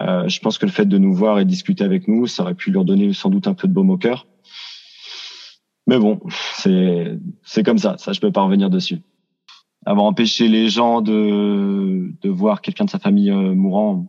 euh, 0.00 0.28
je 0.28 0.40
pense 0.40 0.58
que 0.58 0.66
le 0.66 0.72
fait 0.72 0.86
de 0.86 0.98
nous 0.98 1.14
voir 1.14 1.38
et 1.38 1.44
discuter 1.44 1.84
avec 1.84 2.08
nous, 2.08 2.26
ça 2.26 2.42
aurait 2.42 2.54
pu 2.54 2.70
lui 2.70 2.78
redonner 2.78 3.12
sans 3.12 3.28
doute 3.28 3.46
un 3.46 3.54
peu 3.54 3.68
de 3.68 3.72
baume 3.72 3.90
au 3.90 3.98
cœur. 3.98 4.26
Mais 5.90 5.98
bon, 5.98 6.20
c'est 6.54 7.18
c'est 7.42 7.64
comme 7.64 7.78
ça. 7.78 7.96
Ça, 7.98 8.12
je 8.12 8.20
peux 8.20 8.30
pas 8.30 8.42
revenir 8.42 8.70
dessus. 8.70 9.00
Avoir 9.84 10.06
empêché 10.06 10.46
les 10.46 10.68
gens 10.68 11.00
de 11.00 12.12
de 12.22 12.28
voir 12.28 12.60
quelqu'un 12.60 12.84
de 12.84 12.90
sa 12.90 13.00
famille 13.00 13.32
euh, 13.32 13.56
mourant, 13.56 14.06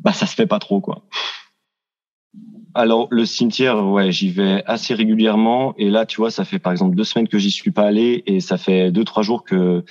bah 0.00 0.12
ça 0.12 0.26
se 0.26 0.34
fait 0.34 0.48
pas 0.48 0.58
trop 0.58 0.80
quoi. 0.80 1.04
Alors 2.74 3.06
le 3.12 3.24
cimetière, 3.24 3.86
ouais, 3.86 4.10
j'y 4.10 4.30
vais 4.30 4.64
assez 4.66 4.94
régulièrement. 4.94 5.76
Et 5.78 5.90
là, 5.90 6.06
tu 6.06 6.16
vois, 6.16 6.32
ça 6.32 6.44
fait 6.44 6.58
par 6.58 6.72
exemple 6.72 6.96
deux 6.96 7.04
semaines 7.04 7.28
que 7.28 7.38
j'y 7.38 7.52
suis 7.52 7.70
pas 7.70 7.86
allé, 7.86 8.24
et 8.26 8.40
ça 8.40 8.58
fait 8.58 8.90
deux 8.90 9.04
trois 9.04 9.22
jours 9.22 9.44
que 9.44 9.84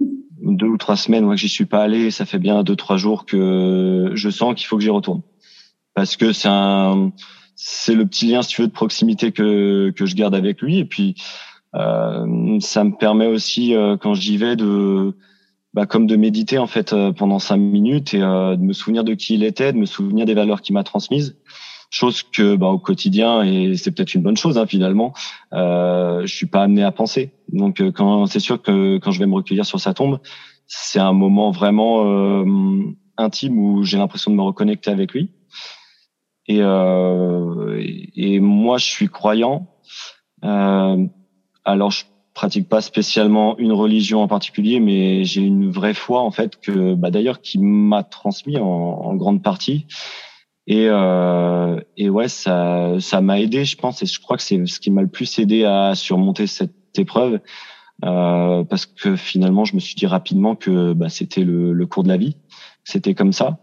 deux 0.00 0.66
ou 0.66 0.76
trois 0.76 0.96
semaines 0.96 1.24
ouais, 1.24 1.36
que 1.36 1.40
j'y 1.40 1.48
suis 1.48 1.66
pas 1.66 1.84
allé. 1.84 2.10
Ça 2.10 2.26
fait 2.26 2.40
bien 2.40 2.64
deux 2.64 2.74
trois 2.74 2.96
jours 2.96 3.26
que 3.26 4.10
je 4.14 4.28
sens 4.28 4.56
qu'il 4.56 4.66
faut 4.66 4.76
que 4.76 4.82
j'y 4.82 4.90
retourne 4.90 5.22
parce 5.94 6.16
que 6.16 6.32
c'est 6.32 6.48
un 6.48 7.12
c'est 7.62 7.94
le 7.94 8.06
petit 8.06 8.26
lien, 8.26 8.42
si 8.42 8.48
tu 8.50 8.62
veux, 8.62 8.68
de 8.68 8.72
proximité 8.72 9.32
que 9.32 9.90
que 9.90 10.06
je 10.06 10.14
garde 10.16 10.34
avec 10.34 10.62
lui. 10.62 10.78
Et 10.78 10.84
puis, 10.84 11.14
euh, 11.74 12.58
ça 12.60 12.84
me 12.84 12.96
permet 12.96 13.26
aussi, 13.26 13.74
euh, 13.74 13.96
quand 13.96 14.14
j'y 14.14 14.36
vais, 14.36 14.56
de 14.56 15.14
bah, 15.74 15.86
comme 15.86 16.06
de 16.06 16.16
méditer 16.16 16.58
en 16.58 16.66
fait 16.66 16.94
pendant 17.16 17.38
cinq 17.38 17.58
minutes 17.58 18.14
et 18.14 18.18
de 18.18 18.62
me 18.62 18.72
souvenir 18.72 19.04
de 19.04 19.14
qui 19.14 19.34
il 19.34 19.44
était, 19.44 19.72
de 19.72 19.78
me 19.78 19.86
souvenir 19.86 20.26
des 20.26 20.34
valeurs 20.34 20.62
qu'il 20.62 20.74
m'a 20.74 20.84
transmises. 20.84 21.36
Chose 21.92 22.22
que 22.22 22.54
bah, 22.54 22.68
au 22.68 22.78
quotidien 22.78 23.42
et 23.42 23.76
c'est 23.76 23.90
peut-être 23.90 24.14
une 24.14 24.22
bonne 24.22 24.36
chose 24.36 24.58
hein, 24.58 24.66
finalement 24.66 25.12
euh, 25.52 26.24
je 26.24 26.32
suis 26.32 26.46
pas 26.46 26.62
amené 26.62 26.84
à 26.84 26.92
penser. 26.92 27.32
Donc 27.52 27.80
euh, 27.80 27.90
quand 27.90 28.26
c'est 28.26 28.38
sûr 28.38 28.62
que 28.62 28.98
quand 28.98 29.10
je 29.10 29.18
vais 29.18 29.26
me 29.26 29.34
recueillir 29.34 29.66
sur 29.66 29.80
sa 29.80 29.92
tombe 29.92 30.20
c'est 30.68 31.00
un 31.00 31.12
moment 31.12 31.50
vraiment 31.50 32.04
euh, 32.06 32.44
intime 33.16 33.58
où 33.58 33.82
j'ai 33.82 33.98
l'impression 33.98 34.30
de 34.30 34.36
me 34.36 34.42
reconnecter 34.42 34.92
avec 34.92 35.12
lui 35.12 35.30
et, 36.50 36.58
euh, 36.62 37.80
et, 38.16 38.40
moi 38.40 38.78
je 38.78 38.86
suis 38.86 39.08
croyant. 39.08 39.68
Euh, 40.44 41.06
alors 41.64 41.92
je 41.92 42.04
pratique 42.34 42.68
pas 42.68 42.80
spécialement 42.80 43.56
une 43.58 43.72
religion 43.72 44.22
en 44.22 44.28
particulier 44.28 44.80
mais 44.80 45.24
j'ai 45.24 45.42
une 45.42 45.70
vraie 45.70 45.94
foi 45.94 46.22
en 46.22 46.30
fait 46.30 46.58
que 46.58 46.94
bah, 46.94 47.10
d'ailleurs 47.10 47.40
qui 47.40 47.58
m'a 47.58 48.02
transmis 48.02 48.58
en, 48.58 48.64
en 48.64 49.14
grande 49.14 49.42
partie. 49.42 49.86
Et, 50.66 50.86
euh, 50.88 51.80
et 51.96 52.10
ouais, 52.10 52.28
ça, 52.28 52.94
ça 53.00 53.20
m'a 53.20 53.40
aidé, 53.40 53.64
je 53.64 53.76
pense, 53.76 54.02
et 54.02 54.06
je 54.06 54.20
crois 54.20 54.36
que 54.36 54.42
c'est 54.42 54.64
ce 54.66 54.78
qui 54.78 54.90
m'a 54.92 55.02
le 55.02 55.08
plus 55.08 55.38
aidé 55.40 55.64
à 55.64 55.94
surmonter 55.96 56.46
cette 56.46 56.96
épreuve, 56.96 57.40
euh, 58.04 58.62
parce 58.62 58.86
que 58.86 59.16
finalement, 59.16 59.64
je 59.64 59.74
me 59.74 59.80
suis 59.80 59.96
dit 59.96 60.06
rapidement 60.06 60.54
que 60.54 60.92
bah, 60.92 61.08
c'était 61.08 61.42
le, 61.42 61.72
le, 61.72 61.86
cours 61.86 62.04
de 62.04 62.08
la 62.08 62.18
vie, 62.18 62.36
c'était 62.84 63.14
comme 63.14 63.32
ça. 63.32 63.58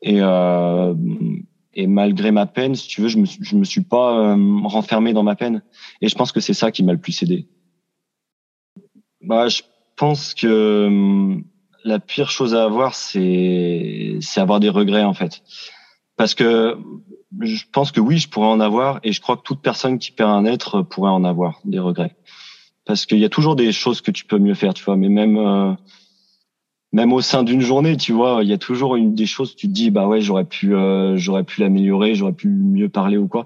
Et, 0.00 0.22
euh, 0.22 0.94
et 1.74 1.86
malgré 1.86 2.30
ma 2.30 2.46
peine, 2.46 2.74
si 2.74 2.88
tu 2.88 3.00
veux, 3.00 3.08
je 3.08 3.18
me, 3.18 3.26
je 3.26 3.56
me 3.56 3.64
suis 3.64 3.82
pas 3.82 4.34
euh, 4.34 4.60
renfermé 4.64 5.12
dans 5.12 5.22
ma 5.22 5.36
peine. 5.36 5.62
Et 6.00 6.08
je 6.08 6.14
pense 6.14 6.32
que 6.32 6.40
c'est 6.40 6.54
ça 6.54 6.70
qui 6.70 6.82
m'a 6.82 6.92
le 6.92 6.98
plus 6.98 7.22
aidé. 7.22 7.46
Bah, 9.20 9.48
je 9.48 9.62
pense 9.96 10.34
que 10.34 10.86
hum, 10.86 11.44
la 11.84 11.98
pire 11.98 12.30
chose 12.30 12.54
à 12.54 12.64
avoir, 12.64 12.94
c'est 12.94 14.18
c'est 14.20 14.40
avoir 14.40 14.60
des 14.60 14.68
regrets 14.68 15.04
en 15.04 15.14
fait 15.14 15.42
parce 16.20 16.34
que 16.34 16.76
je 17.40 17.64
pense 17.72 17.92
que 17.92 18.00
oui, 18.00 18.18
je 18.18 18.28
pourrais 18.28 18.48
en 18.48 18.60
avoir 18.60 19.00
et 19.02 19.10
je 19.10 19.22
crois 19.22 19.38
que 19.38 19.42
toute 19.42 19.62
personne 19.62 19.98
qui 19.98 20.12
perd 20.12 20.28
un 20.28 20.44
être 20.44 20.82
pourrait 20.82 21.10
en 21.10 21.24
avoir 21.24 21.60
des 21.64 21.78
regrets. 21.78 22.14
Parce 22.84 23.06
qu'il 23.06 23.20
y 23.20 23.24
a 23.24 23.30
toujours 23.30 23.56
des 23.56 23.72
choses 23.72 24.02
que 24.02 24.10
tu 24.10 24.26
peux 24.26 24.36
mieux 24.36 24.52
faire, 24.52 24.74
tu 24.74 24.84
vois, 24.84 24.98
mais 24.98 25.08
même 25.08 25.38
euh, 25.38 25.72
même 26.92 27.12
au 27.12 27.20
sein 27.20 27.42
d'une 27.42 27.60
journée, 27.60 27.96
tu 27.96 28.12
vois, 28.12 28.40
il 28.42 28.48
y 28.48 28.52
a 28.52 28.58
toujours 28.58 28.96
une 28.96 29.14
des 29.14 29.26
choses 29.26 29.54
tu 29.54 29.68
te 29.68 29.72
dis 29.72 29.90
bah 29.90 30.08
ouais, 30.08 30.20
j'aurais 30.20 30.44
pu 30.44 30.74
euh, 30.74 31.16
j'aurais 31.16 31.44
pu 31.44 31.60
l'améliorer, 31.60 32.14
j'aurais 32.14 32.32
pu 32.32 32.48
mieux 32.48 32.88
parler 32.88 33.16
ou 33.16 33.28
quoi. 33.28 33.44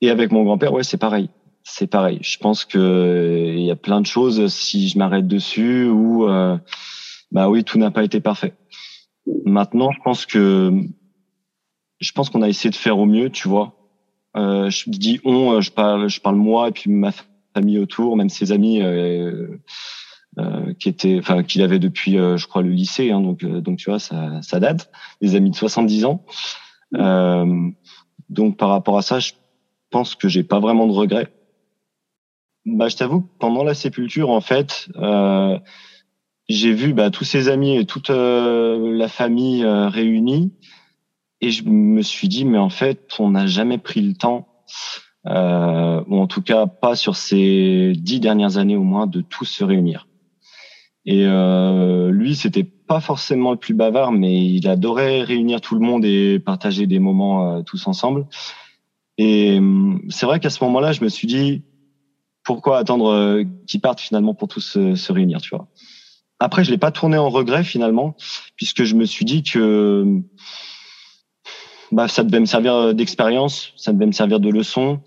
Et 0.00 0.10
avec 0.10 0.30
mon 0.30 0.44
grand-père, 0.44 0.72
ouais, 0.72 0.84
c'est 0.84 0.98
pareil. 0.98 1.30
C'est 1.64 1.88
pareil. 1.88 2.18
Je 2.22 2.38
pense 2.38 2.64
que 2.64 3.54
il 3.56 3.64
y 3.64 3.70
a 3.70 3.76
plein 3.76 4.00
de 4.00 4.06
choses 4.06 4.46
si 4.48 4.88
je 4.88 4.96
m'arrête 4.98 5.26
dessus 5.26 5.86
ou 5.86 6.28
euh, 6.28 6.56
bah 7.32 7.48
oui, 7.48 7.64
tout 7.64 7.78
n'a 7.78 7.90
pas 7.90 8.04
été 8.04 8.20
parfait. 8.20 8.54
Maintenant, 9.44 9.90
je 9.92 10.00
pense 10.02 10.24
que 10.24 10.72
je 12.00 12.12
pense 12.12 12.30
qu'on 12.30 12.42
a 12.42 12.48
essayé 12.48 12.70
de 12.70 12.76
faire 12.76 12.98
au 12.98 13.06
mieux, 13.06 13.30
tu 13.30 13.48
vois. 13.48 13.74
Euh, 14.36 14.70
je 14.70 14.88
dis 14.88 15.20
on, 15.24 15.60
je 15.60 15.72
parle, 15.72 16.08
je 16.08 16.20
parle 16.20 16.36
moi 16.36 16.68
et 16.68 16.72
puis 16.72 16.90
ma 16.90 17.10
famille 17.54 17.78
autour, 17.78 18.16
même 18.16 18.28
ses 18.28 18.52
amis 18.52 18.80
euh, 18.82 19.48
euh, 20.38 20.74
qui 20.74 20.88
étaient, 20.88 21.18
enfin 21.18 21.42
qu'il 21.42 21.62
avait 21.62 21.78
depuis, 21.78 22.18
euh, 22.18 22.36
je 22.36 22.46
crois, 22.46 22.62
le 22.62 22.70
lycée. 22.70 23.10
Hein, 23.10 23.20
donc, 23.20 23.42
euh, 23.42 23.60
donc 23.60 23.78
tu 23.78 23.90
vois, 23.90 23.98
ça, 23.98 24.40
ça 24.42 24.60
date. 24.60 24.90
Des 25.20 25.34
amis 25.34 25.50
de 25.50 25.56
70 25.56 26.04
ans. 26.04 26.24
donc 28.28 28.56
par 28.56 28.68
rapport 28.68 28.98
à 28.98 29.02
ça, 29.02 29.18
je 29.18 29.32
pense 29.90 30.14
que 30.14 30.28
j'ai 30.28 30.44
pas 30.44 30.60
vraiment 30.60 30.86
de 30.86 30.92
regrets. 30.92 31.32
Bah, 32.66 32.88
je 32.88 32.96
t'avoue, 32.96 33.22
pendant 33.38 33.64
la 33.64 33.74
sépulture, 33.74 34.30
en 34.30 34.40
fait, 34.40 34.90
j'ai 36.48 36.72
vu 36.72 36.92
bah, 36.92 37.10
tous 37.10 37.24
ses 37.24 37.48
amis 37.48 37.76
et 37.76 37.86
toute 37.86 38.10
la 38.10 39.08
famille 39.08 39.64
réunis. 39.64 40.52
Et 41.40 41.50
je 41.50 41.64
me 41.64 42.02
suis 42.02 42.28
dit, 42.28 42.44
mais 42.44 42.58
en 42.58 42.70
fait, 42.70 43.14
on 43.18 43.30
n'a 43.30 43.46
jamais 43.46 43.78
pris 43.78 44.00
le 44.00 44.14
temps, 44.14 44.48
euh, 45.26 46.02
ou 46.06 46.16
en 46.16 46.26
tout 46.26 46.42
cas 46.42 46.66
pas 46.66 46.96
sur 46.96 47.16
ces 47.16 47.92
dix 47.96 48.18
dernières 48.20 48.56
années 48.56 48.76
au 48.76 48.82
moins, 48.82 49.06
de 49.06 49.20
tous 49.20 49.44
se 49.44 49.62
réunir. 49.62 50.07
Et 51.10 51.24
euh, 51.24 52.10
lui, 52.10 52.36
c'était 52.36 52.64
pas 52.64 53.00
forcément 53.00 53.52
le 53.52 53.56
plus 53.56 53.72
bavard, 53.72 54.12
mais 54.12 54.44
il 54.44 54.68
adorait 54.68 55.22
réunir 55.22 55.62
tout 55.62 55.74
le 55.74 55.80
monde 55.80 56.04
et 56.04 56.38
partager 56.38 56.86
des 56.86 56.98
moments 56.98 57.56
euh, 57.56 57.62
tous 57.62 57.86
ensemble. 57.86 58.26
Et 59.16 59.56
hum, 59.56 60.02
c'est 60.10 60.26
vrai 60.26 60.38
qu'à 60.38 60.50
ce 60.50 60.62
moment-là, 60.64 60.92
je 60.92 61.02
me 61.02 61.08
suis 61.08 61.26
dit, 61.26 61.62
pourquoi 62.44 62.76
attendre 62.76 63.08
euh, 63.08 63.44
qu'ils 63.66 63.80
partent 63.80 64.02
finalement 64.02 64.34
pour 64.34 64.48
tous 64.48 64.60
se, 64.60 64.96
se 64.96 65.10
réunir, 65.10 65.40
tu 65.40 65.48
vois. 65.48 65.68
Après, 66.40 66.62
je 66.62 66.70
l'ai 66.70 66.78
pas 66.78 66.92
tourné 66.92 67.16
en 67.16 67.30
regret 67.30 67.64
finalement, 67.64 68.14
puisque 68.56 68.84
je 68.84 68.94
me 68.94 69.06
suis 69.06 69.24
dit 69.24 69.42
que 69.42 70.20
bah, 71.90 72.06
ça 72.08 72.22
devait 72.22 72.40
me 72.40 72.44
servir 72.44 72.74
euh, 72.74 72.92
d'expérience, 72.92 73.72
ça 73.76 73.94
devait 73.94 74.04
me 74.04 74.12
servir 74.12 74.40
de 74.40 74.50
leçon 74.50 75.00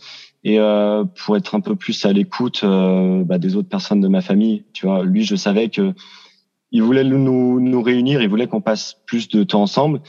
et 0.44 0.60
euh, 0.60 1.04
pour 1.04 1.38
être 1.38 1.56
un 1.56 1.60
peu 1.60 1.76
plus 1.76 2.06
à 2.06 2.14
l'écoute 2.14 2.62
euh, 2.64 3.24
bah, 3.24 3.38
des 3.38 3.56
autres 3.56 3.70
personnes 3.70 4.02
de 4.02 4.08
ma 4.08 4.22
famille. 4.22 4.66
Tu 4.74 4.86
vois, 4.86 5.04
lui, 5.04 5.24
je 5.24 5.36
savais 5.36 5.70
que 5.70 5.94
il 6.72 6.82
voulait 6.82 7.04
nous, 7.04 7.60
nous 7.60 7.82
réunir, 7.82 8.22
il 8.22 8.30
voulait 8.30 8.48
qu'on 8.48 8.62
passe 8.62 8.96
plus 9.06 9.28
de 9.28 9.44
temps 9.44 9.62
ensemble. 9.62 10.02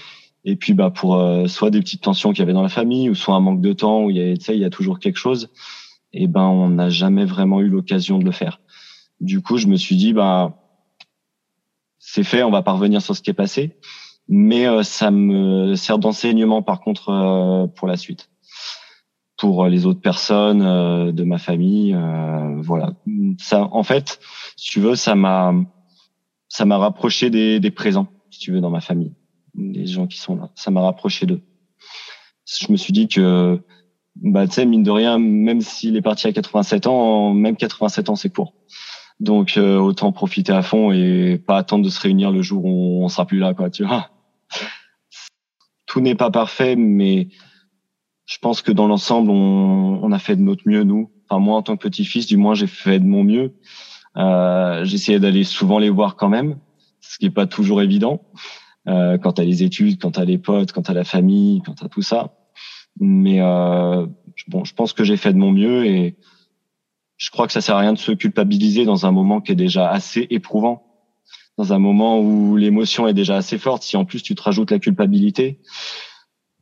Et 0.45 0.57
puis, 0.57 0.75
bah, 0.75 0.91
pour 0.91 1.17
euh, 1.17 1.47
soit 1.47 1.71
des 1.71 1.81
petites 1.81 2.03
tensions 2.03 2.31
qu'il 2.31 2.41
y 2.41 2.43
avait 2.43 2.53
dans 2.53 2.63
la 2.63 2.69
famille, 2.69 3.11
ou 3.11 3.15
soit 3.15 3.35
un 3.35 3.41
manque 3.41 3.61
de 3.61 3.73
temps, 3.73 4.05
où 4.05 4.11
il 4.11 4.17
y 4.17 4.21
a, 4.21 4.53
il 4.53 4.59
y 4.59 4.65
a 4.65 4.71
toujours 4.71 5.01
quelque 5.01 5.19
chose. 5.19 5.51
Et 6.13 6.27
ben, 6.29 6.43
on 6.43 6.69
n'a 6.69 6.89
jamais 6.89 7.25
vraiment 7.25 7.61
eu 7.61 7.69
l'occasion 7.69 8.19
de 8.19 8.25
le 8.25 8.33
faire. 8.33 8.61
Du 9.21 9.41
coup, 9.41 9.57
je 9.57 9.67
me 9.67 9.77
suis 9.77 9.97
dit, 9.97 10.13
bah, 10.13 10.57
c'est 11.99 12.25
fait, 12.25 12.43
on 12.43 12.51
va 12.51 12.63
pas 12.63 12.73
revenir 12.73 13.03
sur 13.03 13.17
ce 13.17 13.23
qui 13.23 13.31
est 13.31 13.35
passé 13.35 13.77
mais 14.29 14.67
euh, 14.67 14.83
ça 14.83 15.11
me 15.11 15.75
sert 15.75 15.99
d'enseignement 15.99 16.63
par 16.63 16.81
contre 16.81 17.11
euh, 17.11 17.67
pour 17.67 17.89
la 17.89 17.97
suite 17.97 18.31
pour 19.43 19.67
les 19.67 19.87
autres 19.87 20.01
personnes 20.01 20.63
euh, 20.63 21.11
de 21.11 21.25
ma 21.25 21.37
famille 21.37 21.99
voilà. 22.59 22.93
Ça 23.39 23.69
en 23.73 23.83
fait 23.83 24.21
si 24.55 24.71
tu 24.71 24.79
veux 24.79 24.95
ça 24.95 25.17
m'a 25.17 25.53
ça 26.49 26.65
m'a 26.65 26.79
rapproché 26.79 27.29
des, 27.29 27.59
des 27.59 27.73
présents 27.73 28.07
si 28.31 28.39
tu 28.39 28.53
veux 28.53 28.61
dans 28.61 28.71
ma 28.71 28.81
famille. 28.81 29.13
Des 29.55 29.85
gens 29.85 30.07
qui 30.07 30.19
sont 30.19 30.37
là. 30.37 30.51
Ça 30.55 30.71
m'a 30.71 30.81
rapproché 30.81 31.27
d'eux. 31.27 31.41
Je 32.47 32.71
me 32.71 32.77
suis 32.77 32.93
dit 32.93 33.09
que 33.09 33.61
bah 34.15 34.47
tu 34.47 34.53
sais 34.53 34.65
mine 34.65 34.85
de 34.85 34.93
rien 34.93 35.19
même 35.19 35.61
s'il 35.61 35.97
est 35.97 36.03
parti 36.03 36.29
à 36.29 36.33
87 36.33 36.87
ans 36.87 37.35
même 37.35 37.57
87 37.57 38.11
ans 38.11 38.15
c'est 38.15 38.33
court. 38.33 38.55
Donc 39.19 39.59
autant 39.59 40.13
profiter 40.13 40.53
à 40.53 40.63
fond 40.63 40.93
et 40.93 41.37
pas 41.45 41.57
attendre 41.57 41.85
de 41.85 41.91
se 41.91 41.99
réunir 41.99 42.31
le 42.31 42.43
jour 42.43 42.65
où 42.65 43.03
on 43.03 43.09
sera 43.09 43.27
plus 43.27 43.41
là 43.41 43.55
quoi 43.55 43.71
tu 43.71 43.83
vois. 43.83 44.09
Tout 45.87 46.01
n'est 46.01 46.15
pas 46.15 46.31
parfait, 46.31 46.77
mais 46.77 47.29
je 48.33 48.39
pense 48.39 48.63
que 48.63 48.73
dans 48.73 48.87
l'ensemble, 48.87 49.31
on, 49.31 50.01
on, 50.03 50.13
a 50.13 50.19
fait 50.19 50.37
de 50.37 50.41
notre 50.41 50.63
mieux, 50.67 50.85
nous. 50.85 51.11
Enfin, 51.29 51.39
moi, 51.39 51.57
en 51.57 51.63
tant 51.63 51.77
que 51.77 51.83
petit-fils, 51.83 52.27
du 52.27 52.39
moins, 52.39 52.55
j'ai 52.55 52.67
fait 52.67 52.99
de 52.99 53.05
mon 53.05 53.25
mieux. 53.25 53.55
Euh, 54.17 54.85
J'essayais 54.85 55.21
d'aller 55.21 55.45
souvent 55.45 55.79
les 55.79 55.91
voir 55.91 56.17
quand 56.17 56.31
même, 56.31 56.59
ce 57.01 57.19
qui 57.19 57.27
est 57.27 57.31
pas 57.31 57.47
toujours 57.47 57.83
évident. 57.83 58.23
Euh, 58.89 59.19
quand 59.19 59.33
t'as 59.33 59.45
les 59.45 59.63
études, 59.63 60.01
quand 60.01 60.13
t'as 60.13 60.25
les 60.25 60.39
potes, 60.39 60.73
quand 60.73 60.83
t'as 60.83 60.95
la 60.95 61.05
famille, 61.05 61.61
quand 61.67 61.75
t'as 61.75 61.89
tout 61.89 62.01
ça. 62.01 62.35
Mais 62.99 63.41
euh, 63.41 64.07
bon, 64.49 64.65
je 64.65 64.75
pense 64.75 64.95
que 64.95 65.05
j'ai 65.05 65.19
fait 65.19 65.33
de 65.33 65.39
mon 65.39 65.53
mieux 65.53 65.85
et 65.85 66.17
je 67.19 67.31
crois 67.31 67.47
que 67.47 67.53
ça 67.53 67.61
sert 67.61 67.77
à 67.77 67.81
rien 67.81 67.93
de 67.93 67.99
se 67.99 68.13
culpabiliser 68.13 68.87
dans 68.87 69.05
un 69.05 69.13
moment 69.13 69.41
qui 69.41 69.53
est 69.53 69.57
déjà 69.57 69.91
assez 69.91 70.27
éprouvant 70.31 70.93
dans 71.59 71.73
un 71.73 71.79
moment 71.79 72.19
où 72.19 72.57
l'émotion 72.57 73.07
est 73.07 73.15
déjà 73.15 73.37
assez 73.37 73.59
forte, 73.59 73.83
si 73.83 73.97
en 73.97 74.05
plus 74.05 74.23
tu 74.23 74.35
te 74.35 74.43
rajoutes 74.43 74.71
la 74.71 74.79
culpabilité, 74.79 75.61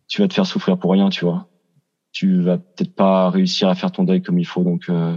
tu 0.09 0.21
vas 0.21 0.29
te 0.29 0.35
faire 0.35 0.47
souffrir 0.47 0.79
pour 0.79 0.91
rien, 0.93 1.09
tu 1.11 1.25
vois. 1.25 1.49
Tu 2.12 2.43
vas 2.43 2.59
peut-être 2.59 2.95
pas 2.95 3.31
réussir 3.31 3.69
à 3.69 3.75
faire 3.75 3.93
ton 3.93 4.05
deuil 4.05 4.23
comme 4.23 4.38
il 4.38 4.47
faut, 4.47 4.64
donc 4.64 4.88
euh, 4.88 5.17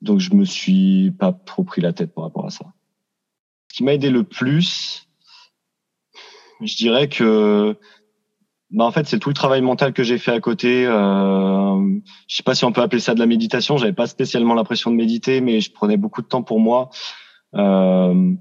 donc 0.00 0.18
je 0.18 0.34
me 0.34 0.44
suis 0.44 1.10
pas 1.12 1.32
trop 1.32 1.64
pris 1.64 1.80
la 1.80 1.92
tête 1.92 2.14
par 2.14 2.24
rapport 2.24 2.46
à 2.46 2.50
ça. 2.50 2.66
Ce 3.70 3.76
qui 3.76 3.84
m'a 3.84 3.94
aidé 3.94 4.10
le 4.10 4.24
plus, 4.24 5.08
je 6.60 6.76
dirais 6.76 7.08
que 7.08 7.76
bah 8.70 8.84
en 8.84 8.90
fait 8.90 9.06
c'est 9.06 9.18
tout 9.18 9.28
le 9.28 9.34
travail 9.34 9.62
mental 9.62 9.92
que 9.92 10.02
j'ai 10.02 10.18
fait 10.18 10.32
à 10.32 10.40
côté. 10.40 10.86
Euh, 10.86 12.00
je 12.26 12.36
sais 12.36 12.42
pas 12.42 12.54
si 12.54 12.64
on 12.64 12.72
peut 12.72 12.82
appeler 12.82 13.00
ça 13.00 13.14
de 13.14 13.20
la 13.20 13.26
méditation. 13.26 13.76
J'avais 13.76 13.92
pas 13.92 14.06
spécialement 14.06 14.54
l'impression 14.54 14.90
de 14.90 14.96
méditer, 14.96 15.40
mais 15.40 15.60
je 15.60 15.72
prenais 15.72 15.96
beaucoup 15.96 16.22
de 16.22 16.26
temps 16.26 16.42
pour 16.42 16.60
moi. 16.60 16.90
Euh, 17.54 18.34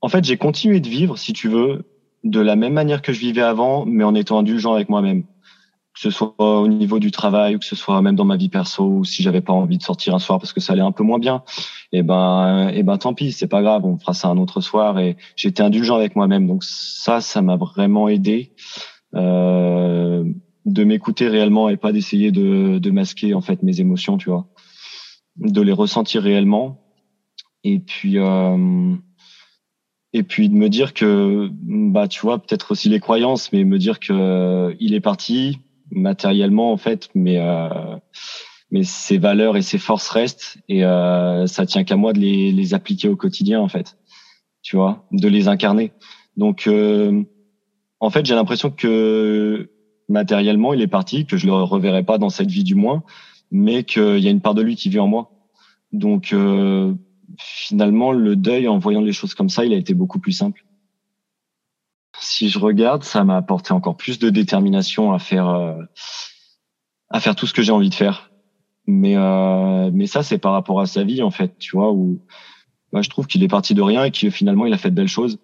en 0.00 0.08
fait, 0.08 0.24
j'ai 0.24 0.36
continué 0.36 0.80
de 0.80 0.88
vivre, 0.88 1.16
si 1.16 1.32
tu 1.32 1.48
veux, 1.48 1.84
de 2.24 2.40
la 2.40 2.56
même 2.56 2.72
manière 2.72 3.02
que 3.02 3.12
je 3.12 3.20
vivais 3.20 3.42
avant, 3.42 3.84
mais 3.86 4.04
en 4.04 4.14
étant 4.14 4.38
indulgent 4.38 4.72
avec 4.72 4.88
moi-même. 4.88 5.24
Que 5.94 6.00
ce 6.00 6.10
soit 6.10 6.34
au 6.38 6.68
niveau 6.68 6.98
du 6.98 7.10
travail, 7.10 7.56
ou 7.56 7.58
que 7.58 7.66
ce 7.66 7.76
soit 7.76 8.00
même 8.00 8.16
dans 8.16 8.24
ma 8.24 8.36
vie 8.36 8.48
perso, 8.48 8.84
ou 8.84 9.04
si 9.04 9.22
j'avais 9.22 9.42
pas 9.42 9.52
envie 9.52 9.76
de 9.76 9.82
sortir 9.82 10.14
un 10.14 10.18
soir 10.18 10.38
parce 10.38 10.52
que 10.52 10.60
ça 10.60 10.72
allait 10.72 10.82
un 10.82 10.92
peu 10.92 11.04
moins 11.04 11.18
bien, 11.18 11.42
et 11.92 11.98
eh 11.98 12.02
ben, 12.02 12.70
et 12.70 12.78
eh 12.78 12.82
ben, 12.82 12.96
tant 12.96 13.12
pis, 13.12 13.32
c'est 13.32 13.46
pas 13.46 13.60
grave, 13.60 13.84
on 13.84 13.98
fera 13.98 14.14
ça 14.14 14.28
un 14.28 14.38
autre 14.38 14.60
soir. 14.60 14.98
Et 14.98 15.16
j'étais 15.36 15.62
indulgent 15.62 15.96
avec 15.96 16.16
moi-même, 16.16 16.46
donc 16.46 16.64
ça, 16.64 17.20
ça 17.20 17.42
m'a 17.42 17.56
vraiment 17.56 18.08
aidé 18.08 18.52
euh, 19.14 20.24
de 20.64 20.84
m'écouter 20.84 21.28
réellement 21.28 21.68
et 21.68 21.76
pas 21.76 21.92
d'essayer 21.92 22.30
de, 22.30 22.78
de 22.78 22.90
masquer 22.90 23.34
en 23.34 23.42
fait 23.42 23.62
mes 23.62 23.80
émotions, 23.80 24.16
tu 24.16 24.30
vois, 24.30 24.46
de 25.36 25.60
les 25.60 25.72
ressentir 25.72 26.22
réellement. 26.22 26.80
Et 27.64 27.80
puis. 27.80 28.18
Euh, 28.18 28.96
et 30.12 30.22
puis 30.22 30.48
de 30.48 30.54
me 30.54 30.68
dire 30.68 30.92
que 30.92 31.48
bah 31.52 32.06
tu 32.06 32.20
vois 32.20 32.38
peut-être 32.38 32.72
aussi 32.72 32.88
les 32.88 33.00
croyances 33.00 33.52
mais 33.52 33.64
me 33.64 33.78
dire 33.78 33.98
que 33.98 34.12
euh, 34.12 34.74
il 34.78 34.94
est 34.94 35.00
parti 35.00 35.58
matériellement 35.92 36.72
en 36.72 36.76
fait 36.76 37.08
mais 37.14 37.38
euh, 37.38 37.96
mais 38.70 38.82
ses 38.82 39.18
valeurs 39.18 39.56
et 39.56 39.62
ses 39.62 39.78
forces 39.78 40.08
restent 40.08 40.58
et 40.68 40.84
euh, 40.84 41.46
ça 41.46 41.66
tient 41.66 41.84
qu'à 41.84 41.96
moi 41.96 42.12
de 42.12 42.18
les, 42.18 42.52
les 42.52 42.74
appliquer 42.74 43.08
au 43.08 43.16
quotidien 43.16 43.60
en 43.60 43.68
fait. 43.68 43.98
Tu 44.62 44.76
vois 44.76 45.04
de 45.12 45.28
les 45.28 45.48
incarner. 45.48 45.92
Donc 46.36 46.66
euh, 46.66 47.22
en 48.00 48.10
fait 48.10 48.24
j'ai 48.24 48.34
l'impression 48.34 48.70
que 48.70 49.70
matériellement 50.08 50.72
il 50.74 50.80
est 50.80 50.88
parti 50.88 51.26
que 51.26 51.36
je 51.36 51.46
le 51.46 51.52
reverrai 51.52 52.02
pas 52.02 52.18
dans 52.18 52.30
cette 52.30 52.50
vie 52.50 52.64
du 52.64 52.74
moins 52.74 53.02
mais 53.50 53.84
qu'il 53.84 54.18
y 54.18 54.26
a 54.26 54.30
une 54.30 54.40
part 54.40 54.54
de 54.54 54.62
lui 54.62 54.76
qui 54.76 54.88
vit 54.88 54.98
en 54.98 55.06
moi. 55.06 55.30
Donc 55.92 56.32
euh, 56.32 56.94
finalement, 57.38 58.12
le 58.12 58.36
deuil, 58.36 58.68
en 58.68 58.78
voyant 58.78 59.00
les 59.00 59.12
choses 59.12 59.34
comme 59.34 59.48
ça, 59.48 59.64
il 59.64 59.72
a 59.72 59.76
été 59.76 59.94
beaucoup 59.94 60.18
plus 60.18 60.32
simple. 60.32 60.64
Si 62.22 62.48
je 62.48 62.60
regarde, 62.60 63.02
ça 63.02 63.24
m'a 63.24 63.36
apporté 63.36 63.72
encore 63.72 63.96
plus 63.96 64.20
de 64.20 64.30
détermination 64.30 65.12
à 65.12 65.18
faire, 65.18 65.48
euh, 65.48 65.74
à 67.10 67.18
faire 67.18 67.34
tout 67.34 67.48
ce 67.48 67.52
que 67.52 67.62
j'ai 67.62 67.72
envie 67.72 67.90
de 67.90 67.94
faire. 67.94 68.30
Mais, 68.86 69.16
euh, 69.16 69.90
mais 69.92 70.06
ça, 70.06 70.22
c'est 70.22 70.38
par 70.38 70.52
rapport 70.52 70.80
à 70.80 70.86
sa 70.86 71.02
vie, 71.02 71.20
en 71.22 71.32
fait, 71.32 71.58
tu 71.58 71.76
vois, 71.76 71.92
où 71.92 72.22
moi, 72.92 73.02
je 73.02 73.10
trouve 73.10 73.26
qu'il 73.26 73.42
est 73.42 73.48
parti 73.48 73.74
de 73.74 73.82
rien 73.82 74.04
et 74.04 74.12
que 74.12 74.30
finalement, 74.30 74.66
il 74.66 74.72
a 74.72 74.78
fait 74.78 74.90
de 74.90 74.94
belles 74.94 75.08
choses. 75.08 75.40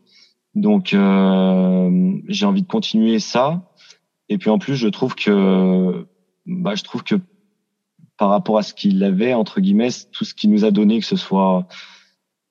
Donc, 0.55 0.95
euh, 0.95 2.13
j'ai 2.29 2.47
envie 2.47 2.63
de 2.63 2.69
continuer 2.69 3.19
ça. 3.19 3.73
Et 4.29 4.39
puis, 4.39 4.49
en 4.49 4.59
plus, 4.59 4.77
je 4.77 4.87
trouve 4.87 5.17
que, 5.17 6.07
bah, 6.47 6.77
je 6.77 6.85
trouve 6.85 7.03
que 7.03 7.17
par 8.19 8.29
rapport 8.29 8.59
à 8.59 8.63
ce 8.63 8.73
qu'il 8.73 9.03
avait 9.03 9.35
entre 9.35 9.61
guillemets 9.61 9.91
tout 10.13 10.25
ce 10.25 10.35
qu'il 10.35 10.51
nous 10.51 10.65
a 10.65 10.71
donné 10.71 10.99
que 10.99 11.07
ce 11.07 11.17
soit 11.17 11.67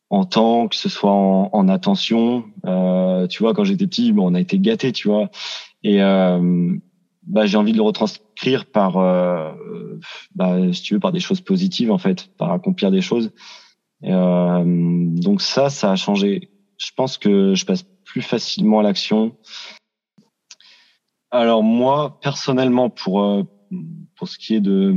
en 0.09 0.25
temps 0.25 0.67
que 0.67 0.75
ce 0.75 0.89
soit 0.89 1.11
en, 1.11 1.49
en 1.51 1.67
attention. 1.69 2.45
Euh, 2.65 3.27
tu 3.27 3.43
vois 3.43 3.53
quand 3.53 3.63
j'étais 3.63 3.87
petit 3.87 4.11
bon 4.11 4.31
on 4.31 4.35
a 4.35 4.39
été 4.39 4.59
gâtés 4.59 4.91
tu 4.91 5.07
vois. 5.07 5.29
Et 5.83 6.01
euh, 6.01 6.75
bah, 7.23 7.45
j'ai 7.45 7.57
envie 7.57 7.73
de 7.73 7.77
le 7.77 7.83
retranscrire 7.83 8.65
par 8.65 8.97
euh, 8.97 9.51
bah, 10.35 10.57
si 10.73 10.81
tu 10.81 10.93
veux 10.93 10.99
par 10.99 11.11
des 11.11 11.19
choses 11.19 11.41
positives 11.41 11.91
en 11.91 11.97
fait 11.97 12.29
par 12.37 12.51
accomplir 12.51 12.91
des 12.91 13.01
choses. 13.01 13.31
Et, 14.03 14.13
euh, 14.13 14.63
donc 14.65 15.41
ça 15.41 15.69
ça 15.69 15.91
a 15.91 15.95
changé. 15.95 16.49
Je 16.77 16.91
pense 16.95 17.17
que 17.17 17.55
je 17.55 17.65
passe 17.65 17.83
plus 18.05 18.21
facilement 18.21 18.79
à 18.79 18.83
l'action. 18.83 19.35
Alors 21.31 21.63
moi 21.63 22.19
personnellement 22.21 22.89
pour 22.89 23.21
euh, 23.21 23.43
pour 24.15 24.27
ce 24.27 24.37
qui 24.37 24.55
est 24.55 24.61
de, 24.61 24.93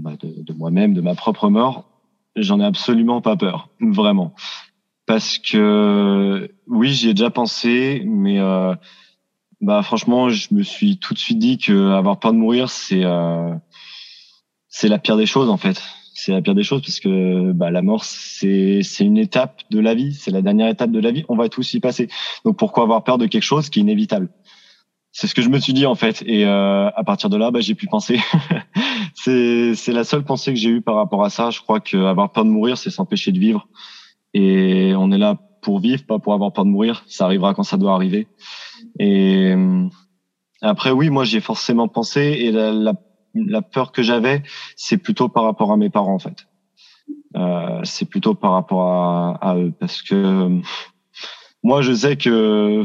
bah, 0.00 0.16
de, 0.20 0.42
de 0.42 0.52
moi-même, 0.52 0.94
de 0.94 1.00
ma 1.00 1.14
propre 1.14 1.48
mort, 1.48 1.89
j'en 2.36 2.60
ai 2.60 2.64
absolument 2.64 3.20
pas 3.20 3.36
peur, 3.36 3.68
vraiment. 3.80 4.34
Parce 5.06 5.38
que 5.38 6.52
oui, 6.66 6.92
j'y 6.92 7.10
ai 7.10 7.14
déjà 7.14 7.30
pensé, 7.30 8.02
mais 8.06 8.38
euh, 8.38 8.74
bah 9.60 9.82
franchement, 9.82 10.30
je 10.30 10.48
me 10.52 10.62
suis 10.62 10.98
tout 10.98 11.14
de 11.14 11.18
suite 11.18 11.38
dit 11.38 11.58
que 11.58 11.90
avoir 11.92 12.18
peur 12.18 12.32
de 12.32 12.38
mourir, 12.38 12.70
c'est 12.70 13.04
euh, 13.04 13.52
c'est 14.68 14.88
la 14.88 14.98
pire 14.98 15.16
des 15.16 15.26
choses 15.26 15.50
en 15.50 15.56
fait. 15.56 15.82
C'est 16.14 16.32
la 16.32 16.42
pire 16.42 16.54
des 16.54 16.62
choses 16.62 16.82
parce 16.82 17.00
que 17.00 17.52
bah, 17.52 17.70
la 17.70 17.82
mort, 17.82 18.04
c'est 18.04 18.82
c'est 18.82 19.04
une 19.04 19.18
étape 19.18 19.62
de 19.70 19.80
la 19.80 19.94
vie, 19.94 20.14
c'est 20.14 20.30
la 20.30 20.42
dernière 20.42 20.68
étape 20.68 20.90
de 20.90 21.00
la 21.00 21.10
vie. 21.10 21.24
On 21.28 21.36
va 21.36 21.48
tous 21.48 21.74
y 21.74 21.80
passer. 21.80 22.08
Donc 22.44 22.56
pourquoi 22.56 22.84
avoir 22.84 23.02
peur 23.04 23.18
de 23.18 23.26
quelque 23.26 23.42
chose 23.42 23.68
qui 23.68 23.80
est 23.80 23.82
inévitable? 23.82 24.28
C'est 25.12 25.26
ce 25.26 25.34
que 25.34 25.42
je 25.42 25.48
me 25.48 25.58
suis 25.58 25.72
dit 25.72 25.86
en 25.86 25.94
fait. 25.94 26.22
Et 26.24 26.46
euh, 26.46 26.88
à 26.88 27.04
partir 27.04 27.30
de 27.30 27.36
là, 27.36 27.50
bah, 27.50 27.60
j'ai 27.60 27.74
pu 27.74 27.86
penser. 27.86 28.20
c'est 29.24 29.92
la 29.92 30.04
seule 30.04 30.24
pensée 30.24 30.52
que 30.52 30.58
j'ai 30.58 30.70
eue 30.70 30.80
par 30.80 30.94
rapport 30.96 31.24
à 31.24 31.30
ça. 31.30 31.50
Je 31.50 31.60
crois 31.60 31.80
qu'avoir 31.80 32.32
peur 32.32 32.44
de 32.44 32.50
mourir, 32.50 32.78
c'est 32.78 32.90
s'empêcher 32.90 33.32
de 33.32 33.38
vivre. 33.38 33.68
Et 34.34 34.94
on 34.96 35.10
est 35.12 35.18
là 35.18 35.38
pour 35.62 35.80
vivre, 35.80 36.04
pas 36.04 36.18
pour 36.18 36.32
avoir 36.32 36.52
peur 36.52 36.64
de 36.64 36.70
mourir. 36.70 37.04
Ça 37.06 37.24
arrivera 37.24 37.54
quand 37.54 37.62
ça 37.62 37.76
doit 37.76 37.94
arriver. 37.94 38.28
Et 38.98 39.52
euh, 39.54 39.86
après, 40.62 40.90
oui, 40.90 41.10
moi, 41.10 41.24
j'ai 41.24 41.40
forcément 41.40 41.88
pensé. 41.88 42.20
Et 42.20 42.50
la, 42.52 42.94
la, 43.34 43.62
peur 43.62 43.92
que 43.92 44.02
j'avais, 44.02 44.42
c'est 44.76 44.96
plutôt 44.96 45.28
par 45.28 45.44
rapport 45.44 45.70
à 45.72 45.76
mes 45.76 45.90
parents 45.90 46.14
en 46.14 46.18
fait. 46.18 46.46
Euh, 47.36 47.80
c'est 47.84 48.06
plutôt 48.06 48.34
par 48.34 48.52
rapport 48.52 49.38
à 49.40 49.56
eux 49.56 49.72
parce 49.78 50.02
que 50.02 50.60
moi, 51.62 51.82
je 51.82 51.92
sais 51.92 52.16
que 52.16 52.84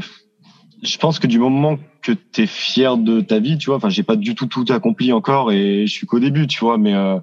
je 0.84 0.98
pense 0.98 1.20
que 1.20 1.28
du 1.28 1.40
moment 1.40 1.78
que 2.02 2.12
tu 2.12 2.44
es 2.44 2.48
fier 2.48 2.98
de 2.98 3.22
ta 3.22 3.40
vie, 3.40 3.58
tu 3.58 3.68
vois, 3.68 3.78
enfin, 3.78 3.90
j'ai 3.90 4.04
pas 4.04 4.16
du 4.16 4.36
tout 4.36 4.48
tout 4.48 4.66
accompli 4.70 5.12
encore 5.12 5.52
et 5.52 5.88
je 5.88 5.92
suis 5.92 6.08
qu'au 6.08 6.20
début, 6.20 6.48
tu 6.48 6.60
vois, 6.60 6.78
mais 6.78 6.94
euh, 6.94 7.20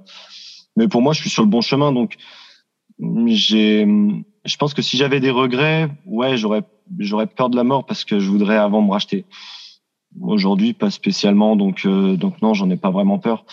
mais 0.76 0.88
pour 0.88 1.02
moi, 1.02 1.12
je 1.12 1.20
suis 1.20 1.30
sur 1.30 1.42
le 1.42 1.48
bon 1.48 1.60
chemin, 1.60 1.92
donc 1.92 2.16
j'ai, 3.26 3.86
je 4.44 4.56
pense 4.56 4.74
que 4.74 4.82
si 4.82 4.96
j'avais 4.96 5.20
des 5.20 5.30
regrets, 5.30 5.88
ouais, 6.06 6.36
j'aurais 6.36 6.62
j'aurais 6.98 7.26
peur 7.26 7.50
de 7.50 7.56
la 7.56 7.64
mort 7.64 7.86
parce 7.86 8.04
que 8.04 8.18
je 8.18 8.28
voudrais 8.28 8.56
avant 8.56 8.82
me 8.82 8.90
racheter. 8.90 9.24
Aujourd'hui, 10.20 10.72
pas 10.72 10.90
spécialement, 10.90 11.56
donc 11.56 11.82
euh, 11.86 12.16
donc 12.16 12.42
non, 12.42 12.54
j'en 12.54 12.70
ai 12.70 12.76
pas 12.76 12.90
vraiment 12.90 13.18
peur. 13.18 13.44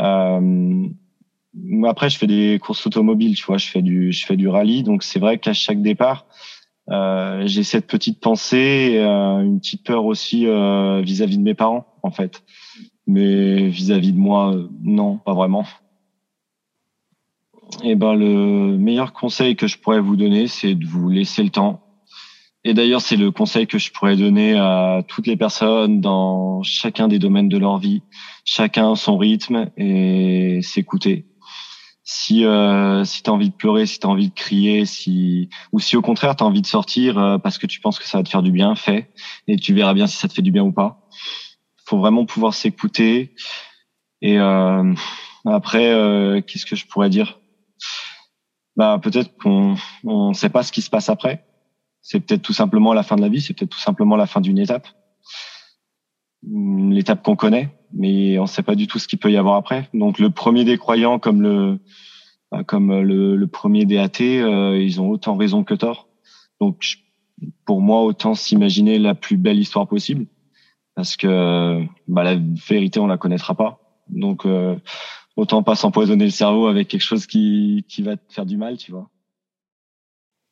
Euh, 0.00 0.88
après, 1.84 2.10
je 2.10 2.18
fais 2.18 2.26
des 2.26 2.58
courses 2.60 2.86
automobiles, 2.86 3.36
tu 3.36 3.44
vois, 3.44 3.58
je 3.58 3.66
fais 3.66 3.82
du 3.82 4.12
je 4.12 4.24
fais 4.24 4.36
du 4.36 4.48
rallye, 4.48 4.82
donc 4.82 5.02
c'est 5.02 5.20
vrai 5.20 5.38
qu'à 5.38 5.52
chaque 5.52 5.82
départ 5.82 6.26
euh, 6.90 7.42
j'ai 7.46 7.62
cette 7.62 7.86
petite 7.86 8.20
pensée, 8.20 8.96
euh, 8.98 9.40
une 9.40 9.60
petite 9.60 9.84
peur 9.84 10.04
aussi 10.04 10.46
euh, 10.46 11.00
vis-à-vis 11.00 11.38
de 11.38 11.42
mes 11.42 11.54
parents, 11.54 11.86
en 12.02 12.10
fait. 12.10 12.42
Mais 13.06 13.68
vis-à-vis 13.68 14.12
de 14.12 14.18
moi, 14.18 14.54
non, 14.82 15.18
pas 15.18 15.34
vraiment. 15.34 15.64
Et 17.82 17.90
eh 17.90 17.94
ben, 17.94 18.14
le 18.14 18.76
meilleur 18.76 19.12
conseil 19.12 19.56
que 19.56 19.66
je 19.66 19.78
pourrais 19.78 20.00
vous 20.00 20.16
donner, 20.16 20.46
c'est 20.46 20.74
de 20.74 20.86
vous 20.86 21.08
laisser 21.08 21.42
le 21.42 21.50
temps. 21.50 21.80
Et 22.64 22.74
d'ailleurs, 22.74 23.00
c'est 23.00 23.16
le 23.16 23.30
conseil 23.30 23.66
que 23.66 23.78
je 23.78 23.90
pourrais 23.90 24.16
donner 24.16 24.56
à 24.56 25.02
toutes 25.08 25.26
les 25.26 25.36
personnes 25.36 26.00
dans 26.00 26.62
chacun 26.62 27.08
des 27.08 27.18
domaines 27.18 27.48
de 27.48 27.58
leur 27.58 27.78
vie, 27.78 28.02
chacun 28.44 28.94
son 28.94 29.16
rythme 29.16 29.70
et 29.76 30.60
s'écouter 30.62 31.31
si 32.04 32.44
euh, 32.44 33.04
si 33.04 33.22
tu 33.22 33.30
as 33.30 33.32
envie 33.32 33.50
de 33.50 33.54
pleurer, 33.54 33.86
si 33.86 33.98
tu 33.98 34.06
as 34.06 34.10
envie 34.10 34.28
de 34.28 34.34
crier, 34.34 34.86
si 34.86 35.48
ou 35.72 35.78
si 35.78 35.96
au 35.96 36.02
contraire 36.02 36.34
tu 36.34 36.42
as 36.42 36.46
envie 36.46 36.62
de 36.62 36.66
sortir 36.66 37.18
euh, 37.18 37.38
parce 37.38 37.58
que 37.58 37.66
tu 37.66 37.80
penses 37.80 37.98
que 37.98 38.06
ça 38.06 38.18
va 38.18 38.24
te 38.24 38.28
faire 38.28 38.42
du 38.42 38.50
bien, 38.50 38.74
fais 38.74 39.10
et 39.46 39.56
tu 39.56 39.72
verras 39.72 39.94
bien 39.94 40.06
si 40.06 40.16
ça 40.16 40.28
te 40.28 40.34
fait 40.34 40.42
du 40.42 40.50
bien 40.50 40.64
ou 40.64 40.72
pas. 40.72 41.08
Faut 41.84 41.98
vraiment 41.98 42.24
pouvoir 42.26 42.54
s'écouter 42.54 43.34
et 44.20 44.38
euh, 44.38 44.94
après 45.44 45.92
euh, 45.92 46.40
qu'est-ce 46.40 46.66
que 46.66 46.76
je 46.76 46.86
pourrais 46.86 47.10
dire? 47.10 47.38
Bah 48.76 48.98
peut-être 49.00 49.36
qu'on 49.36 49.76
on 50.04 50.32
sait 50.32 50.48
pas 50.48 50.62
ce 50.62 50.72
qui 50.72 50.82
se 50.82 50.90
passe 50.90 51.08
après. 51.08 51.44
C'est 52.00 52.18
peut-être 52.18 52.42
tout 52.42 52.52
simplement 52.52 52.94
la 52.94 53.04
fin 53.04 53.14
de 53.14 53.20
la 53.20 53.28
vie, 53.28 53.40
c'est 53.40 53.54
peut-être 53.54 53.70
tout 53.70 53.78
simplement 53.78 54.16
la 54.16 54.26
fin 54.26 54.40
d'une 54.40 54.58
étape. 54.58 54.88
L'étape 56.44 57.22
qu'on 57.22 57.36
connaît, 57.36 57.70
mais 57.92 58.38
on 58.38 58.42
ne 58.42 58.48
sait 58.48 58.62
pas 58.62 58.74
du 58.74 58.86
tout 58.86 58.98
ce 58.98 59.06
qu'il 59.06 59.18
peut 59.18 59.30
y 59.30 59.36
avoir 59.36 59.56
après. 59.56 59.88
Donc 59.94 60.18
le 60.18 60.30
premier 60.30 60.64
des 60.64 60.76
croyants 60.76 61.18
comme 61.18 61.40
le 61.42 61.78
bah, 62.50 62.64
comme 62.64 63.00
le, 63.00 63.36
le, 63.36 63.46
premier 63.46 63.86
des 63.86 63.98
athées, 63.98 64.40
euh, 64.40 64.76
ils 64.76 65.00
ont 65.00 65.08
autant 65.08 65.36
raison 65.36 65.64
que 65.64 65.74
tort. 65.74 66.08
Donc 66.60 66.84
pour 67.64 67.80
moi, 67.80 68.02
autant 68.02 68.34
s'imaginer 68.34 68.98
la 68.98 69.14
plus 69.14 69.36
belle 69.36 69.58
histoire 69.58 69.86
possible, 69.86 70.26
parce 70.94 71.16
que 71.16 71.82
bah, 72.08 72.24
la 72.24 72.36
vérité 72.68 73.00
on 73.00 73.06
la 73.06 73.18
connaîtra 73.18 73.54
pas. 73.54 73.80
Donc 74.08 74.44
euh, 74.44 74.76
autant 75.36 75.62
pas 75.62 75.76
s'empoisonner 75.76 76.24
le 76.24 76.30
cerveau 76.30 76.66
avec 76.66 76.88
quelque 76.88 77.00
chose 77.00 77.26
qui 77.26 77.84
qui 77.88 78.02
va 78.02 78.16
te 78.16 78.32
faire 78.32 78.46
du 78.46 78.56
mal, 78.56 78.76
tu 78.76 78.90
vois. 78.90 79.08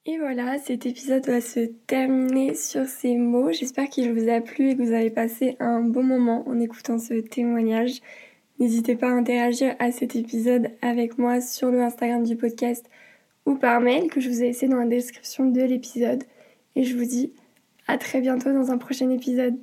Et 0.06 0.16
voilà, 0.16 0.56
cet 0.58 0.86
épisode 0.86 1.26
va 1.26 1.42
se 1.42 1.60
terminer 1.86 2.54
sur 2.54 2.86
ces 2.86 3.16
mots. 3.16 3.52
J'espère 3.52 3.90
qu'il 3.90 4.10
vous 4.14 4.30
a 4.30 4.40
plu 4.40 4.70
et 4.70 4.76
que 4.76 4.82
vous 4.82 4.92
avez 4.92 5.10
passé 5.10 5.56
un 5.60 5.82
bon 5.82 6.02
moment 6.02 6.48
en 6.48 6.58
écoutant 6.58 6.98
ce 6.98 7.20
témoignage. 7.20 8.00
N'hésitez 8.58 8.96
pas 8.96 9.08
à 9.08 9.12
interagir 9.12 9.76
à 9.78 9.92
cet 9.92 10.16
épisode 10.16 10.70
avec 10.80 11.18
moi 11.18 11.42
sur 11.42 11.70
le 11.70 11.82
Instagram 11.82 12.24
du 12.24 12.34
podcast 12.36 12.88
ou 13.44 13.56
par 13.56 13.82
mail 13.82 14.08
que 14.08 14.20
je 14.20 14.30
vous 14.30 14.42
ai 14.42 14.46
laissé 14.48 14.68
dans 14.68 14.78
la 14.78 14.86
description 14.86 15.44
de 15.44 15.60
l'épisode. 15.60 16.24
Et 16.76 16.84
je 16.84 16.96
vous 16.96 17.04
dis 17.04 17.34
à 17.86 17.98
très 17.98 18.22
bientôt 18.22 18.54
dans 18.54 18.70
un 18.70 18.78
prochain 18.78 19.10
épisode. 19.10 19.58